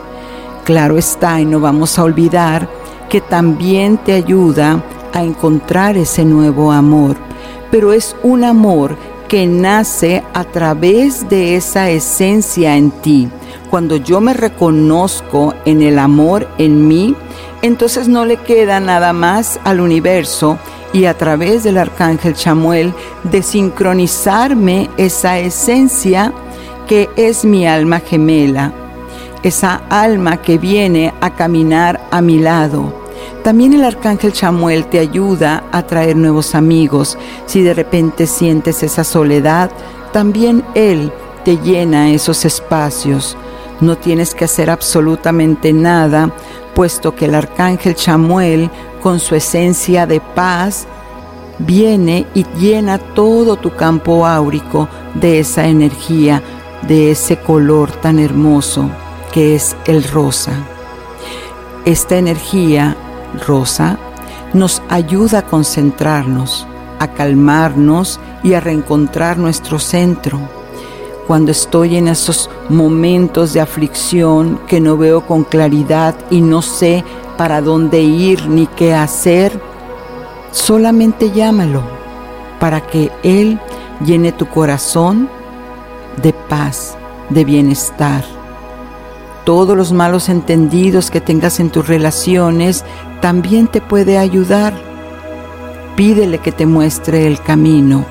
Claro 0.64 0.98
está, 0.98 1.40
y 1.40 1.44
no 1.44 1.58
vamos 1.58 1.98
a 1.98 2.04
olvidar 2.04 2.68
que 3.10 3.20
también 3.20 3.98
te 3.98 4.14
ayuda 4.14 4.82
a 5.12 5.22
encontrar 5.22 5.98
ese 5.98 6.24
nuevo 6.24 6.72
amor, 6.72 7.16
pero 7.70 7.92
es 7.92 8.16
un 8.22 8.44
amor 8.44 8.96
que 9.28 9.46
nace 9.46 10.22
a 10.32 10.44
través 10.44 11.28
de 11.28 11.56
esa 11.56 11.90
esencia 11.90 12.76
en 12.76 12.90
ti. 12.90 13.28
Cuando 13.68 13.96
yo 13.96 14.20
me 14.20 14.32
reconozco 14.32 15.54
en 15.64 15.82
el 15.82 15.98
amor 15.98 16.48
en 16.58 16.88
mí, 16.88 17.14
entonces 17.62 18.08
no 18.08 18.24
le 18.24 18.36
queda 18.38 18.80
nada 18.80 19.12
más 19.12 19.60
al 19.64 19.80
universo 19.80 20.58
y 20.92 21.04
a 21.04 21.16
través 21.16 21.62
del 21.62 21.78
arcángel 21.78 22.34
Chamuel 22.34 22.92
de 23.24 23.42
sincronizarme 23.42 24.88
esa 24.96 25.38
esencia 25.38 26.32
que 26.88 27.08
es 27.16 27.44
mi 27.44 27.66
alma 27.66 28.00
gemela, 28.00 28.72
esa 29.42 29.82
alma 29.88 30.38
que 30.38 30.58
viene 30.58 31.14
a 31.20 31.30
caminar 31.30 32.00
a 32.10 32.20
mi 32.20 32.38
lado. 32.38 32.99
También 33.42 33.72
el 33.72 33.84
arcángel 33.84 34.32
Chamuel 34.32 34.86
te 34.86 34.98
ayuda 34.98 35.64
a 35.72 35.82
traer 35.82 36.14
nuevos 36.16 36.54
amigos. 36.54 37.16
Si 37.46 37.62
de 37.62 37.72
repente 37.72 38.26
sientes 38.26 38.82
esa 38.82 39.02
soledad, 39.02 39.70
también 40.12 40.62
él 40.74 41.10
te 41.44 41.56
llena 41.56 42.10
esos 42.10 42.44
espacios. 42.44 43.38
No 43.80 43.96
tienes 43.96 44.34
que 44.34 44.44
hacer 44.44 44.68
absolutamente 44.68 45.72
nada, 45.72 46.30
puesto 46.74 47.14
que 47.14 47.24
el 47.24 47.34
arcángel 47.34 47.94
Chamuel, 47.94 48.70
con 49.02 49.18
su 49.18 49.34
esencia 49.34 50.06
de 50.06 50.20
paz, 50.20 50.86
viene 51.58 52.26
y 52.34 52.44
llena 52.58 52.98
todo 52.98 53.56
tu 53.56 53.74
campo 53.74 54.26
áurico 54.26 54.86
de 55.14 55.40
esa 55.40 55.66
energía, 55.66 56.42
de 56.86 57.12
ese 57.12 57.38
color 57.38 57.90
tan 57.90 58.18
hermoso 58.18 58.90
que 59.32 59.54
es 59.54 59.76
el 59.86 60.04
rosa. 60.04 60.52
Esta 61.86 62.18
energía 62.18 62.96
rosa 63.46 63.98
nos 64.52 64.82
ayuda 64.88 65.40
a 65.40 65.46
concentrarnos, 65.46 66.66
a 66.98 67.08
calmarnos 67.08 68.20
y 68.42 68.54
a 68.54 68.60
reencontrar 68.60 69.38
nuestro 69.38 69.78
centro 69.78 70.40
cuando 71.30 71.52
estoy 71.52 71.96
en 71.96 72.08
esos 72.08 72.50
momentos 72.68 73.52
de 73.52 73.60
aflicción 73.60 74.58
que 74.66 74.80
no 74.80 74.96
veo 74.96 75.24
con 75.24 75.44
claridad 75.44 76.16
y 76.28 76.40
no 76.40 76.60
sé 76.60 77.04
para 77.36 77.60
dónde 77.60 78.00
ir 78.00 78.48
ni 78.48 78.66
qué 78.66 78.94
hacer, 78.94 79.52
solamente 80.50 81.30
llámalo 81.30 81.84
para 82.58 82.80
que 82.80 83.12
Él 83.22 83.60
llene 84.04 84.32
tu 84.32 84.48
corazón 84.48 85.28
de 86.20 86.32
paz, 86.32 86.96
de 87.28 87.44
bienestar. 87.44 88.24
Todos 89.44 89.76
los 89.76 89.92
malos 89.92 90.28
entendidos 90.28 91.10
que 91.10 91.20
tengas 91.20 91.60
en 91.60 91.70
tus 91.70 91.88
relaciones 91.88 92.84
también 93.20 93.66
te 93.68 93.80
puede 93.80 94.18
ayudar. 94.18 94.74
Pídele 95.96 96.38
que 96.38 96.52
te 96.52 96.66
muestre 96.66 97.26
el 97.26 97.40
camino 97.40 98.04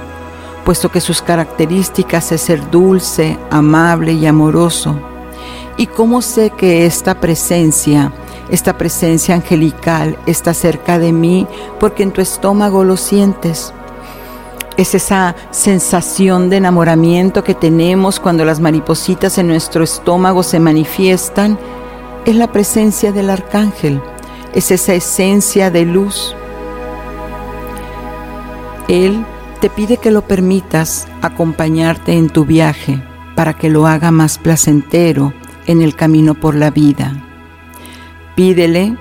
puesto 0.70 0.92
que 0.92 1.02
sus 1.02 1.24
características 1.24 2.32
es 2.32 2.42
ser 2.42 2.70
dulce, 2.70 3.40
amable 3.50 4.14
y 4.14 4.28
amoroso. 4.28 5.00
¿Y 5.78 5.88
cómo 5.88 6.22
sé 6.22 6.52
que 6.52 6.86
esta 6.86 7.20
presencia, 7.20 8.14
esta 8.52 8.78
presencia 8.78 9.34
angelical 9.34 10.16
está 10.28 10.54
cerca 10.54 11.00
de 11.00 11.12
mí? 11.12 11.48
Porque 11.80 12.04
en 12.04 12.12
tu 12.12 12.22
estómago 12.22 12.84
lo 12.84 12.98
sientes. 12.98 13.74
Es 14.80 14.96
esa 14.96 15.36
sensación 15.52 16.50
de 16.50 16.56
enamoramiento 16.56 17.44
que 17.44 17.54
tenemos 17.54 18.18
cuando 18.18 18.46
las 18.46 18.62
maripositas 18.62 19.38
en 19.38 19.48
nuestro 19.48 19.84
estómago 19.84 20.42
se 20.42 20.62
manifiestan. 20.62 21.60
Es 22.26 22.34
la 22.38 22.50
presencia 22.50 23.12
del 23.12 23.30
arcángel, 23.30 24.02
es 24.54 24.72
esa 24.72 24.94
esencia 24.94 25.70
de 25.70 25.84
luz. 25.84 26.34
Él 28.88 29.26
te 29.60 29.70
pide 29.70 29.98
que 29.98 30.12
lo 30.12 30.22
permitas 30.22 31.10
acompañarte 31.22 32.14
en 32.14 32.30
tu 32.30 32.46
viaje 32.46 33.04
para 33.36 33.56
que 33.56 33.70
lo 33.70 33.86
haga 33.86 34.12
más 34.12 34.38
placentero 34.38 35.34
en 35.66 35.82
el 35.82 35.94
camino 35.94 36.36
por 36.36 36.56
la 36.56 36.72
vida. 36.72 37.22
Pídele 38.34 38.96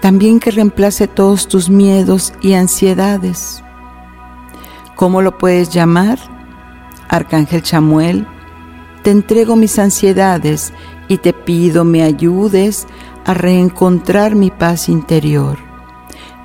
también 0.00 0.40
que 0.40 0.50
reemplace 0.50 1.08
todos 1.08 1.46
tus 1.46 1.68
miedos 1.68 2.32
y 2.40 2.54
ansiedades. 2.54 3.62
¿Cómo 5.00 5.22
lo 5.22 5.38
puedes 5.38 5.70
llamar? 5.70 6.18
Arcángel 7.08 7.62
Chamuel, 7.62 8.26
te 9.02 9.10
entrego 9.10 9.56
mis 9.56 9.78
ansiedades 9.78 10.74
y 11.08 11.16
te 11.16 11.32
pido 11.32 11.86
me 11.86 12.02
ayudes 12.02 12.86
a 13.24 13.32
reencontrar 13.32 14.34
mi 14.34 14.50
paz 14.50 14.90
interior. 14.90 15.56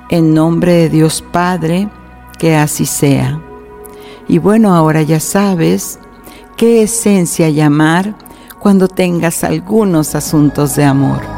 En 0.08 0.32
nombre 0.32 0.72
de 0.72 0.88
Dios 0.88 1.20
Padre, 1.20 1.90
que 2.38 2.56
así 2.56 2.86
sea. 2.86 3.38
Y 4.26 4.38
bueno, 4.38 4.74
ahora 4.74 5.02
ya 5.02 5.20
sabes 5.20 5.98
qué 6.56 6.82
esencia 6.82 7.50
llamar 7.50 8.16
cuando 8.58 8.88
tengas 8.88 9.44
algunos 9.44 10.14
asuntos 10.14 10.76
de 10.76 10.84
amor. 10.84 11.35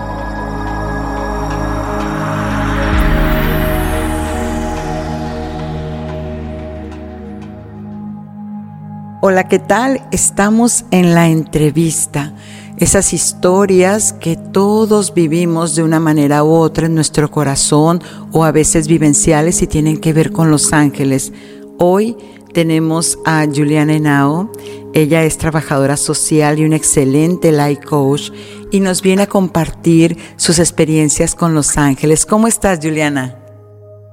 Hola, 9.20 9.48
¿qué 9.48 9.58
tal? 9.58 10.06
Estamos 10.12 10.84
en 10.92 11.12
la 11.12 11.28
entrevista. 11.28 12.32
Esas 12.76 13.12
historias 13.12 14.12
que 14.12 14.36
todos 14.36 15.12
vivimos 15.12 15.74
de 15.74 15.82
una 15.82 15.98
manera 15.98 16.44
u 16.44 16.50
otra 16.50 16.86
en 16.86 16.94
nuestro 16.94 17.28
corazón 17.28 18.00
o 18.30 18.44
a 18.44 18.52
veces 18.52 18.86
vivenciales 18.86 19.60
y 19.60 19.66
tienen 19.66 19.98
que 19.98 20.12
ver 20.12 20.30
con 20.30 20.52
los 20.52 20.72
ángeles. 20.72 21.32
Hoy 21.78 22.16
tenemos 22.54 23.18
a 23.24 23.44
Juliana 23.44 23.94
Henao. 23.94 24.52
Ella 24.94 25.24
es 25.24 25.36
trabajadora 25.36 25.96
social 25.96 26.60
y 26.60 26.64
un 26.64 26.72
excelente 26.72 27.50
life 27.50 27.82
coach 27.82 28.30
y 28.70 28.78
nos 28.78 29.02
viene 29.02 29.22
a 29.22 29.26
compartir 29.26 30.16
sus 30.36 30.60
experiencias 30.60 31.34
con 31.34 31.54
los 31.54 31.76
ángeles. 31.76 32.24
¿Cómo 32.24 32.46
estás, 32.46 32.78
Juliana? 32.80 33.37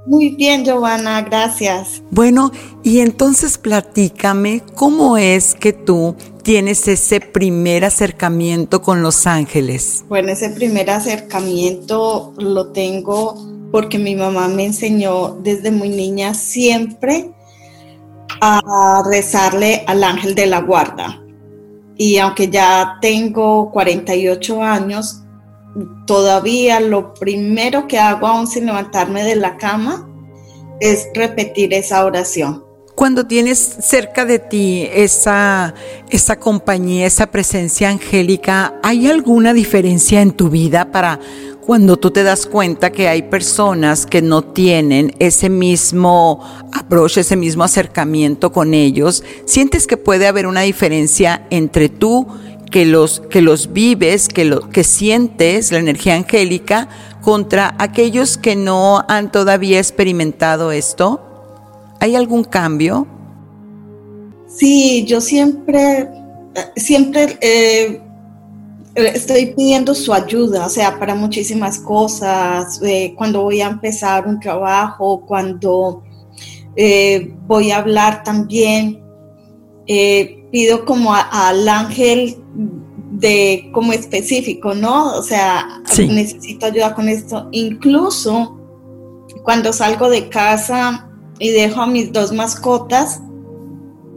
Muy 0.05 0.29
bien, 0.35 0.63
Giovanna, 0.63 1.21
gracias. 1.21 2.03
Bueno, 2.11 2.51
y 2.83 2.99
entonces 2.99 3.57
platícame 3.57 4.61
cómo 4.75 5.17
es 5.17 5.55
que 5.55 5.73
tú 5.73 6.15
tienes 6.43 6.87
ese 6.87 7.21
primer 7.21 7.85
acercamiento 7.85 8.83
con 8.83 9.01
los 9.01 9.25
ángeles. 9.25 10.05
Bueno, 10.07 10.29
ese 10.29 10.51
primer 10.51 10.91
acercamiento 10.91 12.33
lo 12.37 12.71
tengo 12.71 13.35
porque 13.71 13.97
mi 13.97 14.15
mamá 14.15 14.47
me 14.47 14.65
enseñó 14.65 15.39
desde 15.41 15.71
muy 15.71 15.89
niña 15.89 16.35
siempre 16.35 17.31
a 18.41 19.03
rezarle 19.09 19.83
al 19.87 20.03
ángel 20.03 20.35
de 20.35 20.45
la 20.45 20.61
guarda. 20.61 21.21
Y 21.97 22.17
aunque 22.19 22.49
ya 22.49 22.97
tengo 23.01 23.71
48 23.71 24.61
años, 24.61 25.24
todavía 26.05 26.79
lo 26.79 27.13
primero 27.13 27.87
que 27.87 27.99
hago 27.99 28.27
aún 28.27 28.47
sin 28.47 28.65
levantarme 28.65 29.23
de 29.23 29.35
la 29.35 29.57
cama 29.57 30.07
es 30.79 31.07
repetir 31.13 31.73
esa 31.73 32.05
oración. 32.05 32.63
Cuando 32.95 33.27
tienes 33.27 33.59
cerca 33.59 34.23
de 34.25 34.39
ti 34.39 34.87
esa, 34.93 35.73
esa 36.09 36.39
compañía, 36.39 37.05
esa 37.05 37.27
presencia 37.27 37.89
angélica, 37.89 38.75
¿hay 38.83 39.07
alguna 39.07 39.53
diferencia 39.53 40.21
en 40.21 40.31
tu 40.31 40.49
vida 40.49 40.91
para 40.91 41.19
cuando 41.65 41.97
tú 41.97 42.11
te 42.11 42.23
das 42.23 42.45
cuenta 42.45 42.91
que 42.91 43.09
hay 43.09 43.23
personas 43.23 44.05
que 44.05 44.21
no 44.21 44.43
tienen 44.43 45.13
ese 45.19 45.49
mismo 45.49 46.41
approach, 46.71 47.17
ese 47.17 47.35
mismo 47.35 47.65
acercamiento 47.65 48.53
con 48.53 48.73
ellos? 48.73 49.25
¿Sientes 49.43 49.87
que 49.87 49.97
puede 49.97 50.27
haber 50.27 50.47
una 50.47 50.61
diferencia 50.61 51.45
entre 51.49 51.89
tú 51.89 52.27
que 52.75 52.83
los, 52.83 53.21
que 53.29 53.41
los 53.41 53.71
vives, 53.71 54.27
que, 54.27 54.43
lo, 54.43 54.69
que 54.69 54.83
sientes 54.83 55.71
la 55.71 55.77
energía 55.77 56.15
angélica 56.15 56.89
contra 57.21 57.73
aquellos 57.79 58.37
que 58.37 58.57
no 58.57 59.01
han 59.07 59.31
todavía 59.31 59.77
experimentado 59.77 60.73
esto? 60.73 61.21
¿Hay 62.01 62.17
algún 62.17 62.43
cambio? 62.43 63.07
Sí, 64.49 65.05
yo 65.05 65.21
siempre, 65.21 66.09
siempre 66.75 67.37
eh, 67.39 68.01
estoy 68.95 69.53
pidiendo 69.55 69.95
su 69.95 70.13
ayuda, 70.13 70.65
o 70.65 70.69
sea, 70.69 70.99
para 70.99 71.15
muchísimas 71.15 71.79
cosas, 71.79 72.81
eh, 72.83 73.13
cuando 73.15 73.43
voy 73.43 73.61
a 73.61 73.67
empezar 73.67 74.27
un 74.27 74.37
trabajo, 74.37 75.21
cuando 75.25 76.03
eh, 76.75 77.33
voy 77.47 77.71
a 77.71 77.77
hablar 77.77 78.21
también, 78.25 79.01
pido 80.55 80.85
como 80.85 81.13
al 81.13 81.67
ángel 81.67 82.37
de 83.11 83.69
como 83.73 83.91
específico, 83.91 84.73
¿no? 84.73 85.13
O 85.17 85.21
sea, 85.21 85.81
necesito 85.97 86.67
ayuda 86.67 86.95
con 86.95 87.09
esto. 87.09 87.49
Incluso 87.51 88.57
cuando 89.43 89.73
salgo 89.73 90.07
de 90.07 90.29
casa, 90.29 91.09
y 91.39 91.49
dejo 91.49 91.81
a 91.81 91.87
mis 91.87 92.13
dos 92.13 92.31
mascotas, 92.31 93.19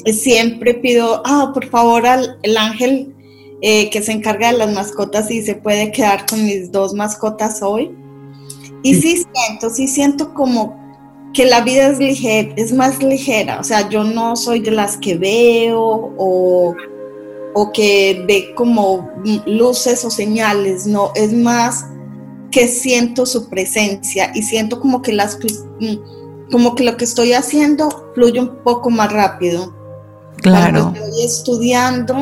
siempre 0.07 0.75
pido, 0.75 1.23
ah, 1.25 1.51
por 1.53 1.67
favor, 1.71 2.07
al 2.07 2.39
el 2.45 2.57
ángel 2.57 3.17
eh, 3.61 3.91
que 3.91 4.01
se 4.01 4.13
encarga 4.13 4.53
de 4.53 4.59
las 4.59 4.73
mascotas 4.73 5.33
y 5.33 5.43
se 5.43 5.57
puede 5.57 5.91
quedar 5.91 6.25
con 6.25 6.45
mis 6.45 6.71
dos 6.71 6.95
mascotas 6.95 7.63
hoy. 7.63 7.91
Y 8.85 8.95
sí 8.95 9.25
siento, 9.35 9.71
sí 9.71 9.89
siento 9.89 10.33
como 10.35 10.88
que 11.39 11.45
la 11.45 11.61
vida 11.61 11.87
es 11.87 12.01
ligera, 12.01 12.53
es 12.57 12.73
más 12.73 13.01
ligera. 13.01 13.61
O 13.61 13.63
sea, 13.63 13.89
yo 13.89 14.03
no 14.03 14.35
soy 14.35 14.59
de 14.59 14.73
las 14.73 14.97
que 14.97 15.17
veo 15.17 16.13
o, 16.19 16.75
o 17.55 17.73
que 17.73 18.25
ve 18.27 18.53
como 18.57 19.09
luces 19.47 20.05
o 20.05 20.11
señales, 20.11 20.89
no, 20.89 21.13
es 21.15 21.33
más 21.33 21.87
que 22.51 22.67
siento 22.67 23.25
su 23.25 23.49
presencia 23.49 24.33
y 24.35 24.43
siento 24.43 24.81
como 24.81 25.01
que 25.01 25.13
las 25.13 25.39
como 26.51 26.75
que 26.75 26.83
lo 26.83 26.97
que 26.97 27.05
estoy 27.05 27.35
haciendo 27.35 28.11
fluye 28.17 28.41
un 28.41 28.65
poco 28.65 28.91
más 28.91 29.13
rápido. 29.13 29.73
Claro. 30.39 30.91
Cuando 30.91 31.05
estoy 31.05 31.25
estudiando 31.25 32.17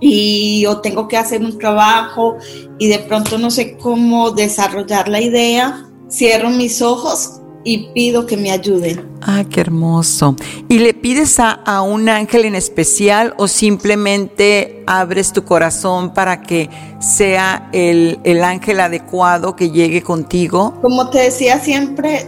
y 0.00 0.62
yo 0.62 0.80
tengo 0.80 1.06
que 1.06 1.16
hacer 1.16 1.42
un 1.42 1.56
trabajo 1.58 2.38
y 2.80 2.88
de 2.88 2.98
pronto 2.98 3.38
no 3.38 3.52
sé 3.52 3.76
cómo 3.76 4.32
desarrollar 4.32 5.06
la 5.06 5.20
idea, 5.20 5.88
cierro 6.10 6.50
mis 6.50 6.82
ojos 6.82 7.38
y 7.64 7.90
pido 7.92 8.26
que 8.26 8.36
me 8.36 8.50
ayuden. 8.50 9.08
Ah, 9.20 9.44
qué 9.48 9.60
hermoso. 9.60 10.36
¿Y 10.68 10.78
le 10.78 10.94
pides 10.94 11.38
a, 11.38 11.50
a, 11.52 11.82
un 11.82 12.08
ángel 12.08 12.44
en 12.44 12.54
especial 12.54 13.34
o 13.38 13.46
simplemente 13.48 14.82
abres 14.86 15.32
tu 15.32 15.44
corazón 15.44 16.12
para 16.12 16.42
que 16.42 16.68
sea 17.00 17.68
el, 17.72 18.18
el 18.24 18.42
ángel 18.42 18.80
adecuado 18.80 19.54
que 19.54 19.70
llegue 19.70 20.02
contigo? 20.02 20.78
Como 20.82 21.08
te 21.10 21.20
decía 21.20 21.58
siempre, 21.60 22.26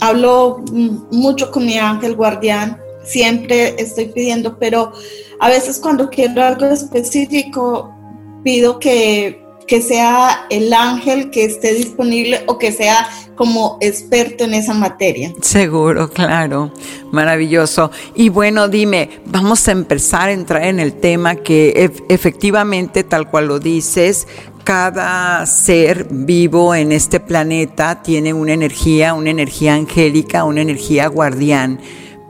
hablo 0.00 0.64
mucho 1.10 1.50
con 1.50 1.66
mi 1.66 1.78
ángel 1.78 2.14
guardián, 2.14 2.78
siempre 3.04 3.74
estoy 3.78 4.06
pidiendo, 4.06 4.58
pero 4.58 4.92
a 5.40 5.48
veces 5.48 5.78
cuando 5.78 6.08
quiero 6.10 6.42
algo 6.42 6.66
específico, 6.66 7.94
pido 8.42 8.78
que, 8.78 9.43
que 9.66 9.80
sea 9.80 10.46
el 10.50 10.72
ángel 10.72 11.30
que 11.30 11.44
esté 11.44 11.74
disponible 11.74 12.42
o 12.46 12.58
que 12.58 12.72
sea 12.72 13.08
como 13.34 13.78
experto 13.80 14.44
en 14.44 14.54
esa 14.54 14.74
materia. 14.74 15.32
Seguro, 15.40 16.08
claro, 16.10 16.72
maravilloso. 17.10 17.90
Y 18.14 18.28
bueno, 18.28 18.68
dime, 18.68 19.10
vamos 19.26 19.66
a 19.68 19.72
empezar 19.72 20.28
a 20.28 20.32
entrar 20.32 20.64
en 20.64 20.80
el 20.80 20.94
tema 20.94 21.36
que 21.36 21.90
efectivamente, 22.08 23.04
tal 23.04 23.30
cual 23.30 23.48
lo 23.48 23.58
dices, 23.58 24.26
cada 24.64 25.44
ser 25.46 26.06
vivo 26.10 26.74
en 26.74 26.90
este 26.92 27.20
planeta 27.20 28.02
tiene 28.02 28.32
una 28.32 28.54
energía, 28.54 29.14
una 29.14 29.30
energía 29.30 29.74
angélica, 29.74 30.44
una 30.44 30.62
energía 30.62 31.06
guardián. 31.08 31.80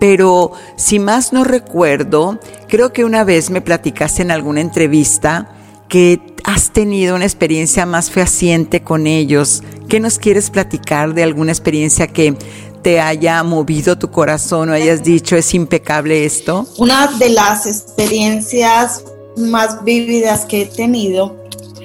Pero 0.01 0.53
si 0.77 0.99
más 0.99 1.33
no 1.33 1.45
recuerdo, 1.45 2.39
creo 2.69 2.93
que 2.93 3.05
una 3.05 3.25
vez 3.25 3.51
me 3.51 3.61
platicaste 3.61 4.23
en 4.23 4.33
alguna 4.33 4.61
entrevista 4.61 5.49
que 5.89 6.34
has 6.45 6.71
tenido 6.71 7.17
una 7.17 7.25
experiencia 7.25 7.87
más 7.87 8.11
fehaciente 8.11 8.83
con 8.83 9.07
ellos. 9.07 9.63
¿Qué 9.89 9.99
nos 9.99 10.19
quieres 10.19 10.51
platicar 10.51 11.15
de 11.15 11.23
alguna 11.23 11.51
experiencia 11.53 12.07
que 12.07 12.37
te 12.83 13.01
haya 13.01 13.43
movido 13.43 13.99
tu 13.99 14.11
corazón 14.11 14.69
o 14.69 14.73
hayas 14.75 15.03
dicho 15.03 15.37
es 15.37 15.55
impecable 15.55 16.27
esto? 16.27 16.67
Una 16.77 17.07
de 17.19 17.31
las 17.31 17.67
experiencias 17.67 19.03
más 19.37 19.83
vívidas 19.85 20.45
que 20.45 20.63
he 20.63 20.67
tenido 20.67 21.35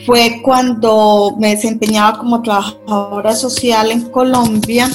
fue 0.05 0.41
cuando 0.43 1.35
me 1.39 1.55
desempeñaba 1.55 2.17
como 2.17 2.41
trabajadora 2.41 3.35
social 3.35 3.91
en 3.91 4.09
Colombia 4.09 4.89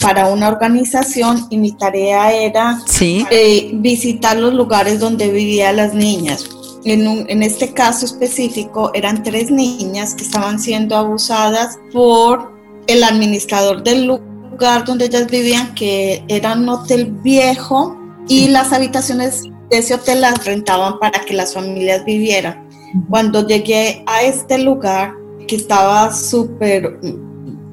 para 0.00 0.28
una 0.28 0.48
organización 0.48 1.46
y 1.50 1.58
mi 1.58 1.72
tarea 1.72 2.32
era 2.32 2.80
eh, 3.00 3.70
visitar 3.74 4.36
los 4.36 4.54
lugares 4.54 5.00
donde 5.00 5.30
vivían 5.30 5.76
las 5.76 5.94
niñas. 5.94 6.48
En, 6.84 7.06
en, 7.28 7.42
este 7.42 7.72
caso 7.72 8.06
específico 8.06 8.90
eran 8.94 9.22
tres 9.22 9.50
niñas 9.50 10.14
que 10.14 10.24
estaban 10.24 10.58
siendo 10.58 10.96
abusadas 10.96 11.78
por 11.92 12.52
el 12.88 13.04
administrador 13.04 13.82
del 13.84 14.06
lugar 14.06 14.84
donde 14.84 15.06
ellas 15.06 15.28
vivían, 15.28 15.74
que 15.74 16.24
era 16.28 16.54
un 16.54 16.68
hotel 16.68 17.12
viejo 17.22 17.96
y 18.28 18.48
las 18.48 18.72
habitaciones 18.72 19.44
de 19.70 19.78
ese 19.78 19.94
hotel 19.94 20.20
las 20.20 20.44
rentaban 20.44 20.98
para 20.98 21.20
que 21.20 21.34
las 21.34 21.54
familias 21.54 22.04
vivieran. 22.04 22.68
Cuando 23.08 23.46
llegué 23.46 24.04
a 24.06 24.22
este 24.22 24.58
lugar, 24.58 25.14
que 25.46 25.56
estaba 25.56 26.12
súper, 26.14 27.00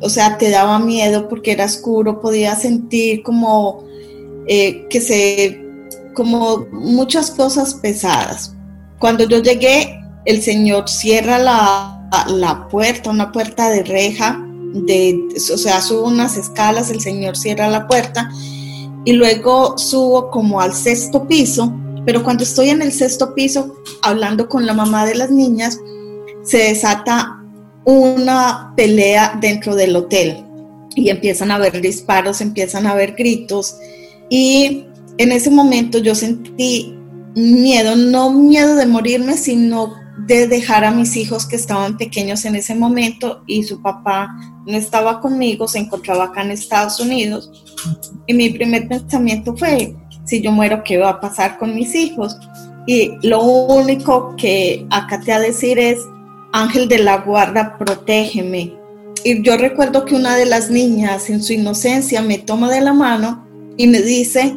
o 0.01 0.09
sea, 0.09 0.37
te 0.37 0.49
daba 0.49 0.79
miedo 0.79 1.27
porque 1.27 1.51
era 1.51 1.65
oscuro, 1.65 2.19
podía 2.19 2.55
sentir 2.55 3.21
como 3.23 3.83
eh, 4.47 4.87
que 4.89 5.01
se, 5.01 5.61
como 6.13 6.65
muchas 6.71 7.31
cosas 7.31 7.75
pesadas. 7.75 8.55
Cuando 8.99 9.27
yo 9.27 9.41
llegué, 9.41 9.99
el 10.25 10.41
Señor 10.41 10.89
cierra 10.89 11.39
la, 11.39 12.07
la 12.27 12.67
puerta, 12.67 13.09
una 13.09 13.31
puerta 13.31 13.69
de 13.69 13.83
reja, 13.83 14.43
de, 14.73 15.17
o 15.35 15.57
sea, 15.57 15.81
subo 15.81 16.07
unas 16.07 16.37
escalas, 16.37 16.91
el 16.91 17.01
Señor 17.01 17.35
cierra 17.37 17.69
la 17.69 17.87
puerta 17.87 18.29
y 19.05 19.13
luego 19.13 19.77
subo 19.77 20.29
como 20.29 20.61
al 20.61 20.73
sexto 20.73 21.27
piso 21.27 21.73
pero 22.05 22.23
cuando 22.23 22.43
estoy 22.43 22.69
en 22.69 22.81
el 22.81 22.91
sexto 22.91 23.35
piso 23.35 23.75
hablando 24.01 24.49
con 24.49 24.65
la 24.65 24.73
mamá 24.73 25.05
de 25.05 25.15
las 25.15 25.29
niñas, 25.29 25.79
se 26.43 26.57
desata 26.57 27.39
una 27.85 28.73
pelea 28.75 29.37
dentro 29.39 29.75
del 29.75 29.95
hotel 29.95 30.43
y 30.95 31.09
empiezan 31.09 31.51
a 31.51 31.55
haber 31.55 31.81
disparos, 31.81 32.41
empiezan 32.41 32.87
a 32.87 32.93
haber 32.93 33.13
gritos 33.13 33.77
y 34.29 34.85
en 35.17 35.31
ese 35.31 35.49
momento 35.49 35.99
yo 35.99 36.15
sentí 36.15 36.97
miedo, 37.35 37.95
no 37.95 38.31
miedo 38.31 38.75
de 38.75 38.85
morirme, 38.85 39.37
sino 39.37 39.93
de 40.25 40.47
dejar 40.47 40.83
a 40.83 40.91
mis 40.91 41.15
hijos 41.15 41.45
que 41.45 41.55
estaban 41.55 41.97
pequeños 41.97 42.45
en 42.45 42.55
ese 42.55 42.75
momento 42.75 43.43
y 43.47 43.63
su 43.63 43.81
papá 43.81 44.29
no 44.65 44.77
estaba 44.77 45.21
conmigo, 45.21 45.67
se 45.67 45.79
encontraba 45.79 46.25
acá 46.25 46.43
en 46.43 46.51
Estados 46.51 46.99
Unidos. 46.99 47.49
Y 48.27 48.33
mi 48.33 48.49
primer 48.49 48.87
pensamiento 48.87 49.55
fue, 49.55 49.95
si 50.25 50.41
yo 50.41 50.51
muero, 50.51 50.83
¿qué 50.83 50.97
va 50.97 51.09
a 51.09 51.19
pasar 51.19 51.57
con 51.57 51.73
mis 51.73 51.95
hijos? 51.95 52.37
Y 52.85 53.11
lo 53.21 53.41
único 53.41 54.35
que 54.35 54.85
acá 54.89 55.19
te 55.21 55.31
a 55.31 55.39
decir 55.39 55.79
es, 55.79 55.99
ángel 56.51 56.87
de 56.87 56.99
la 56.99 57.17
guarda, 57.17 57.77
protégeme. 57.77 58.73
Y 59.23 59.41
yo 59.41 59.57
recuerdo 59.57 60.05
que 60.05 60.15
una 60.15 60.35
de 60.35 60.45
las 60.45 60.69
niñas 60.69 61.29
en 61.29 61.41
su 61.41 61.53
inocencia 61.53 62.21
me 62.21 62.37
toma 62.37 62.69
de 62.69 62.81
la 62.81 62.93
mano 62.93 63.45
y 63.77 63.87
me 63.87 64.01
dice, 64.01 64.55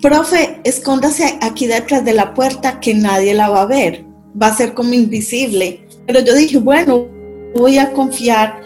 profe, 0.00 0.60
escóndase 0.64 1.38
aquí 1.40 1.66
detrás 1.66 2.04
de 2.04 2.14
la 2.14 2.34
puerta 2.34 2.80
que 2.80 2.94
nadie 2.94 3.34
la 3.34 3.48
va 3.48 3.62
a 3.62 3.66
ver, 3.66 4.04
va 4.40 4.48
a 4.48 4.56
ser 4.56 4.74
como 4.74 4.92
invisible. 4.92 5.86
Pero 6.06 6.20
yo 6.20 6.34
dije, 6.34 6.58
bueno, 6.58 7.06
voy 7.54 7.78
a 7.78 7.92
confiar 7.92 8.60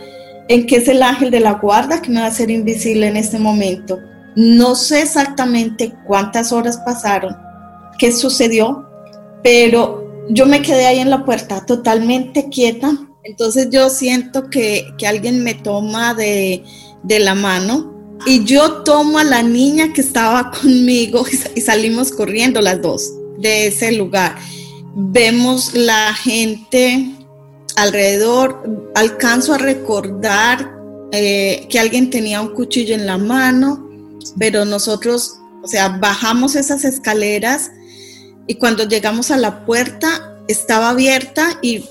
en 0.48 0.66
que 0.66 0.76
es 0.76 0.88
el 0.88 1.02
ángel 1.02 1.30
de 1.30 1.40
la 1.40 1.54
guarda 1.54 2.00
que 2.00 2.10
me 2.10 2.20
va 2.20 2.26
a 2.26 2.30
hacer 2.30 2.50
invisible 2.50 3.06
en 3.06 3.16
este 3.16 3.38
momento 3.38 3.98
No 4.34 4.74
sé 4.74 5.02
exactamente 5.02 5.94
cuántas 6.06 6.52
horas 6.52 6.78
pasaron, 6.78 7.36
qué 7.98 8.12
sucedió, 8.12 8.88
pero 9.42 10.26
yo 10.30 10.46
me 10.46 10.62
quedé 10.62 10.86
ahí 10.86 11.00
en 11.00 11.10
la 11.10 11.24
puerta 11.24 11.64
totalmente 11.66 12.48
quieta. 12.48 12.92
Entonces 13.24 13.68
yo 13.70 13.90
siento 13.90 14.48
que, 14.48 14.86
alguien 15.06 15.42
me 15.42 15.54
toma 15.54 16.14
de, 16.14 16.62
de 17.02 17.20
la 17.20 17.34
mano 17.34 17.97
y 18.26 18.44
yo 18.44 18.82
tomo 18.82 19.18
a 19.18 19.24
la 19.24 19.42
niña 19.42 19.92
que 19.92 20.00
estaba 20.00 20.50
conmigo 20.62 21.24
y 21.54 21.60
salimos 21.60 22.10
corriendo 22.10 22.60
las 22.60 22.80
dos 22.82 23.12
de 23.38 23.68
ese 23.68 23.92
lugar. 23.92 24.36
Vemos 24.94 25.74
la 25.74 26.12
gente 26.14 27.10
alrededor, 27.76 28.90
alcanzo 28.94 29.54
a 29.54 29.58
recordar 29.58 30.72
eh, 31.12 31.66
que 31.70 31.78
alguien 31.78 32.10
tenía 32.10 32.40
un 32.40 32.48
cuchillo 32.48 32.94
en 32.94 33.06
la 33.06 33.16
mano, 33.16 33.88
pero 34.38 34.64
nosotros, 34.64 35.34
o 35.62 35.68
sea, 35.68 35.88
bajamos 35.88 36.56
esas 36.56 36.84
escaleras 36.84 37.70
y 38.46 38.54
cuando 38.54 38.88
llegamos 38.88 39.30
a 39.30 39.36
la 39.36 39.64
puerta 39.64 40.36
estaba 40.48 40.90
abierta 40.90 41.58
y 41.62 41.84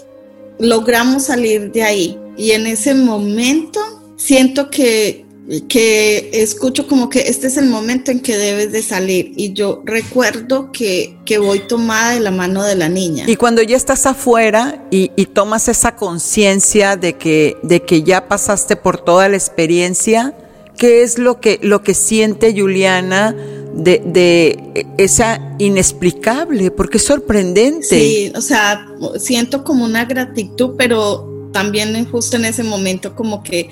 logramos 0.59 1.23
salir 1.23 1.71
de 1.71 1.83
ahí. 1.83 2.19
Y 2.35 2.51
en 2.51 2.67
ese 2.67 2.93
momento 2.93 3.79
siento 4.17 4.69
que 4.69 5.26
que 5.69 6.29
escucho 6.33 6.87
como 6.87 7.09
que 7.09 7.21
este 7.21 7.47
es 7.47 7.55
el 7.55 7.67
momento 7.67 8.11
en 8.11 8.19
que 8.19 8.35
debes 8.35 8.73
de 8.73 8.81
salir 8.81 9.31
y 9.37 9.53
yo 9.53 9.81
recuerdo 9.85 10.71
que, 10.73 11.15
voy 11.39 11.59
tomada 11.59 12.13
de 12.13 12.19
la 12.19 12.31
mano 12.31 12.63
de 12.63 12.75
la 12.75 12.89
niña. 12.89 13.25
Y 13.27 13.37
cuando 13.37 13.61
ya 13.61 13.77
estás 13.77 14.05
afuera 14.05 14.85
y, 14.91 15.07
tomas 15.27 15.69
esa 15.69 15.95
conciencia 15.95 16.97
de 16.97 17.13
que, 17.13 17.57
de 17.63 17.81
que 17.81 18.03
ya 18.03 18.27
pasaste 18.27 18.75
por 18.75 18.97
toda 18.97 19.29
la 19.29 19.37
experiencia, 19.37 20.35
¿qué 20.77 21.03
es 21.03 21.17
lo 21.17 21.39
que, 21.39 21.59
lo 21.61 21.81
que 21.81 21.93
siente 21.93 22.53
Juliana 22.53 23.33
de, 23.73 24.01
de 24.05 24.85
esa 24.97 25.55
inexplicable? 25.59 26.71
Porque 26.71 26.97
es 26.97 27.03
sorprendente. 27.03 27.87
Sí, 27.87 28.33
o 28.35 28.41
sea, 28.41 28.85
siento 29.17 29.63
como 29.63 29.85
una 29.85 30.03
gratitud, 30.03 30.71
pero 30.77 31.49
también 31.53 32.03
justo 32.09 32.35
en 32.35 32.45
ese 32.45 32.63
momento 32.63 33.15
como 33.15 33.43
que 33.43 33.69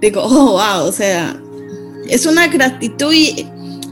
digo, 0.00 0.22
oh, 0.24 0.52
wow, 0.52 0.86
o 0.86 0.92
sea, 0.92 1.36
es 2.08 2.26
una 2.26 2.48
gratitud 2.48 3.12
y 3.12 3.46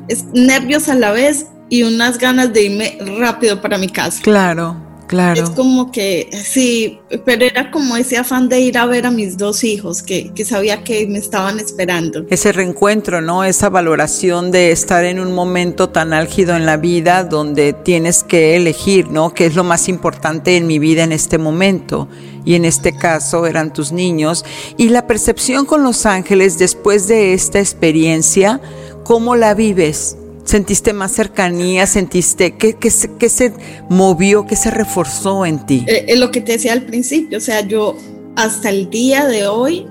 es 0.08 0.24
nervios 0.32 0.88
a 0.88 0.94
la 0.94 1.12
vez 1.12 1.46
y 1.68 1.82
unas 1.82 2.18
ganas 2.18 2.52
de 2.52 2.64
irme 2.64 2.98
rápido 3.18 3.60
para 3.60 3.78
mi 3.78 3.88
casa. 3.88 4.22
Claro, 4.22 4.76
claro. 5.06 5.44
Es 5.44 5.50
como 5.50 5.90
que, 5.90 6.30
sí, 6.32 6.98
pero 7.24 7.44
era 7.44 7.70
como 7.70 7.96
ese 7.96 8.16
afán 8.16 8.48
de 8.48 8.60
ir 8.60 8.78
a 8.78 8.86
ver 8.86 9.06
a 9.06 9.10
mis 9.10 9.36
dos 9.36 9.64
hijos 9.64 10.02
que, 10.02 10.32
que 10.34 10.44
sabía 10.44 10.84
que 10.84 11.06
me 11.06 11.18
estaban 11.18 11.58
esperando. 11.58 12.24
Ese 12.30 12.52
reencuentro, 12.52 13.20
¿no? 13.20 13.44
Esa 13.44 13.68
valoración 13.68 14.50
de 14.50 14.72
estar 14.72 15.04
en 15.04 15.20
un 15.20 15.32
momento 15.32 15.88
tan 15.88 16.12
álgido 16.12 16.56
en 16.56 16.66
la 16.66 16.76
vida 16.76 17.24
donde 17.24 17.72
tienes 17.72 18.22
que 18.22 18.56
elegir, 18.56 19.10
¿no? 19.10 19.34
¿Qué 19.34 19.46
es 19.46 19.54
lo 19.54 19.64
más 19.64 19.88
importante 19.88 20.56
en 20.56 20.66
mi 20.66 20.78
vida 20.78 21.04
en 21.04 21.12
este 21.12 21.38
momento? 21.38 22.08
y 22.46 22.54
en 22.54 22.64
este 22.64 22.92
caso 22.92 23.44
eran 23.44 23.72
tus 23.72 23.92
niños, 23.92 24.44
y 24.78 24.88
la 24.88 25.06
percepción 25.06 25.66
con 25.66 25.82
los 25.82 26.06
ángeles 26.06 26.56
después 26.56 27.08
de 27.08 27.34
esta 27.34 27.58
experiencia, 27.58 28.60
¿cómo 29.02 29.34
la 29.34 29.52
vives? 29.52 30.16
¿Sentiste 30.46 30.92
más 30.92 31.10
cercanía? 31.10 31.86
¿Sentiste 31.86 32.56
qué, 32.56 32.74
qué, 32.74 32.88
qué 33.18 33.28
se 33.28 33.52
movió, 33.90 34.46
qué 34.46 34.54
se 34.54 34.70
reforzó 34.70 35.44
en 35.44 35.66
ti? 35.66 35.84
Eh, 35.88 36.06
eh, 36.06 36.16
lo 36.16 36.30
que 36.30 36.40
te 36.40 36.52
decía 36.52 36.72
al 36.72 36.82
principio, 36.82 37.38
o 37.38 37.40
sea, 37.40 37.66
yo 37.66 37.96
hasta 38.36 38.70
el 38.70 38.88
día 38.88 39.26
de 39.26 39.48
hoy, 39.48 39.86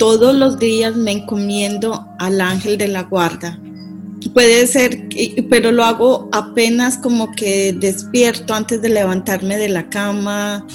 todos 0.00 0.34
los 0.34 0.58
días 0.58 0.96
me 0.96 1.12
encomiendo 1.12 2.04
al 2.18 2.40
ángel 2.40 2.78
de 2.78 2.88
la 2.88 3.04
guarda. 3.04 3.60
Puede 4.34 4.66
ser, 4.66 5.08
pero 5.48 5.70
lo 5.70 5.84
hago 5.84 6.28
apenas 6.32 6.98
como 6.98 7.30
que 7.30 7.72
despierto 7.72 8.54
antes 8.54 8.82
de 8.82 8.88
levantarme 8.88 9.56
de 9.56 9.68
la 9.68 9.88
cama, 9.88 10.66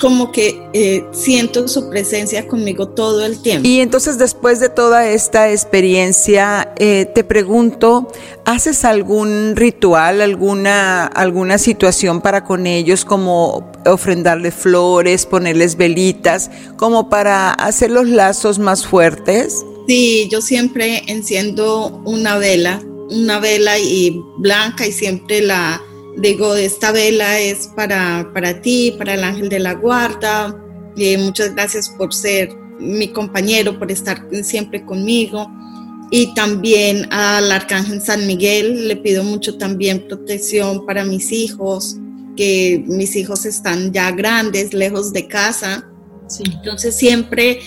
como 0.00 0.32
que 0.32 0.62
eh, 0.72 1.04
siento 1.12 1.68
su 1.68 1.90
presencia 1.90 2.46
conmigo 2.46 2.88
todo 2.88 3.24
el 3.24 3.40
tiempo. 3.40 3.68
Y 3.68 3.80
entonces 3.80 4.18
después 4.18 4.60
de 4.60 4.68
toda 4.68 5.08
esta 5.08 5.50
experiencia, 5.50 6.72
eh, 6.78 7.06
te 7.14 7.22
pregunto, 7.24 8.08
¿haces 8.44 8.84
algún 8.84 9.56
ritual, 9.56 10.20
alguna, 10.20 11.06
alguna 11.06 11.58
situación 11.58 12.20
para 12.20 12.44
con 12.44 12.66
ellos, 12.66 13.04
como 13.04 13.70
ofrendarles 13.84 14.54
flores, 14.54 15.26
ponerles 15.26 15.76
velitas, 15.76 16.50
como 16.76 17.10
para 17.10 17.52
hacer 17.52 17.90
los 17.90 18.08
lazos 18.08 18.58
más 18.58 18.86
fuertes? 18.86 19.64
Sí, 19.86 20.28
yo 20.30 20.40
siempre 20.40 21.02
enciendo 21.06 22.02
una 22.04 22.38
vela, 22.38 22.82
una 23.10 23.38
vela 23.38 23.78
y 23.78 24.22
blanca 24.38 24.86
y 24.86 24.92
siempre 24.92 25.40
la 25.40 25.82
digo, 26.20 26.54
esta 26.54 26.92
vela 26.92 27.38
es 27.38 27.68
para, 27.74 28.30
para 28.32 28.60
ti, 28.60 28.94
para 28.98 29.14
el 29.14 29.24
ángel 29.24 29.48
de 29.48 29.58
la 29.58 29.74
guarda. 29.74 30.56
Eh, 30.96 31.18
muchas 31.18 31.54
gracias 31.54 31.88
por 31.88 32.12
ser 32.12 32.50
mi 32.78 33.08
compañero, 33.08 33.78
por 33.78 33.90
estar 33.90 34.26
siempre 34.42 34.84
conmigo. 34.84 35.50
Y 36.10 36.34
también 36.34 37.12
al 37.12 37.52
arcángel 37.52 38.00
San 38.00 38.26
Miguel 38.26 38.88
le 38.88 38.96
pido 38.96 39.22
mucho 39.22 39.58
también 39.58 40.06
protección 40.08 40.86
para 40.86 41.04
mis 41.04 41.32
hijos, 41.32 41.96
que 42.36 42.82
mis 42.86 43.14
hijos 43.14 43.44
están 43.44 43.92
ya 43.92 44.10
grandes, 44.12 44.72
lejos 44.72 45.12
de 45.12 45.26
casa. 45.26 45.86
Entonces 46.44 46.94
siempre 46.94 47.60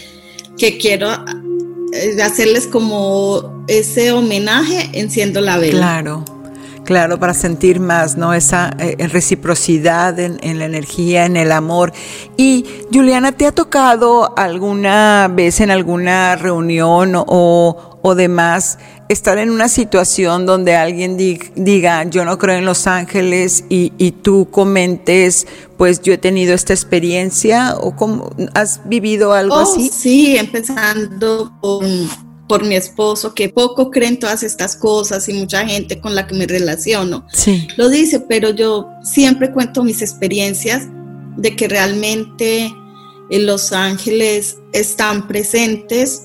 que 0.58 0.78
quiero 0.78 1.10
eh, 1.94 2.22
hacerles 2.22 2.68
como 2.68 3.64
ese 3.68 4.12
homenaje, 4.12 4.90
enciendo 4.94 5.40
la 5.42 5.58
vela. 5.58 5.78
Claro. 5.78 6.26
Claro, 6.86 7.20
para 7.20 7.34
sentir 7.34 7.80
más, 7.80 8.18
¿no? 8.18 8.34
Esa 8.34 8.76
eh, 8.80 9.08
reciprocidad 9.08 10.20
en, 10.20 10.60
la 10.60 10.66
energía, 10.66 11.26
en 11.26 11.38
el 11.38 11.52
amor. 11.52 11.94
Y 12.38 12.66
Juliana, 12.92 13.32
¿te 13.32 13.46
ha 13.46 13.52
tocado 13.52 14.34
alguna 14.36 15.32
vez 15.32 15.62
en 15.62 15.70
alguna 15.70 16.36
reunión 16.36 17.14
o, 17.16 18.00
o 18.02 18.16
demás 18.16 18.80
estar 19.10 19.38
en 19.38 19.52
una 19.52 19.68
situación 19.68 20.46
donde 20.46 20.76
alguien 20.76 21.18
diga, 21.18 22.04
yo 22.06 22.26
no 22.26 22.38
creo 22.38 22.58
en 22.58 22.66
los 22.66 22.88
ángeles 22.88 23.66
y, 23.70 23.92
y, 23.98 24.12
tú 24.12 24.48
comentes, 24.50 25.48
pues 25.78 26.02
yo 26.02 26.14
he 26.14 26.18
tenido 26.18 26.54
esta 26.54 26.74
experiencia 26.74 27.76
o 27.80 27.96
cómo, 27.96 28.32
has 28.54 28.82
vivido 28.86 29.34
algo 29.34 29.56
oh, 29.56 29.60
así? 29.60 29.90
Sí, 29.90 30.38
empezando 30.38 31.52
con 31.60 32.10
por 32.52 32.66
mi 32.66 32.76
esposo, 32.76 33.34
que 33.34 33.48
poco 33.48 33.90
creen 33.90 34.20
todas 34.20 34.44
estas 34.44 34.76
cosas 34.76 35.30
y 35.30 35.34
mucha 35.34 35.66
gente 35.66 36.02
con 36.02 36.16
la 36.16 36.28
que 36.28 36.36
me 36.36 36.46
relaciono. 36.46 37.26
Sí. 37.32 37.66
Lo 37.78 37.88
dice, 37.88 38.20
pero 38.20 38.50
yo 38.50 38.90
siempre 39.04 39.54
cuento 39.54 39.86
mis 39.86 40.02
experiencias 40.02 40.84
de 41.38 41.56
que 41.56 41.70
realmente 41.70 42.70
en 43.30 43.46
los 43.46 43.72
ángeles 43.72 44.58
están 44.74 45.30
presentes 45.30 46.24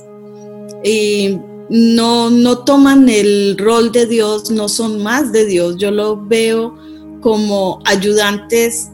y 0.83 1.39
no, 1.71 2.29
no 2.29 2.59
toman 2.65 3.09
el 3.09 3.57
rol 3.57 3.93
de 3.93 4.07
Dios, 4.07 4.51
no 4.51 4.69
son 4.69 5.05
más 5.05 5.31
de 5.31 5.47
Dios. 5.47 5.77
Yo 5.79 5.93
lo 5.93 6.27
veo 6.27 6.77
como 7.21 7.81
ayudantes 7.85 8.89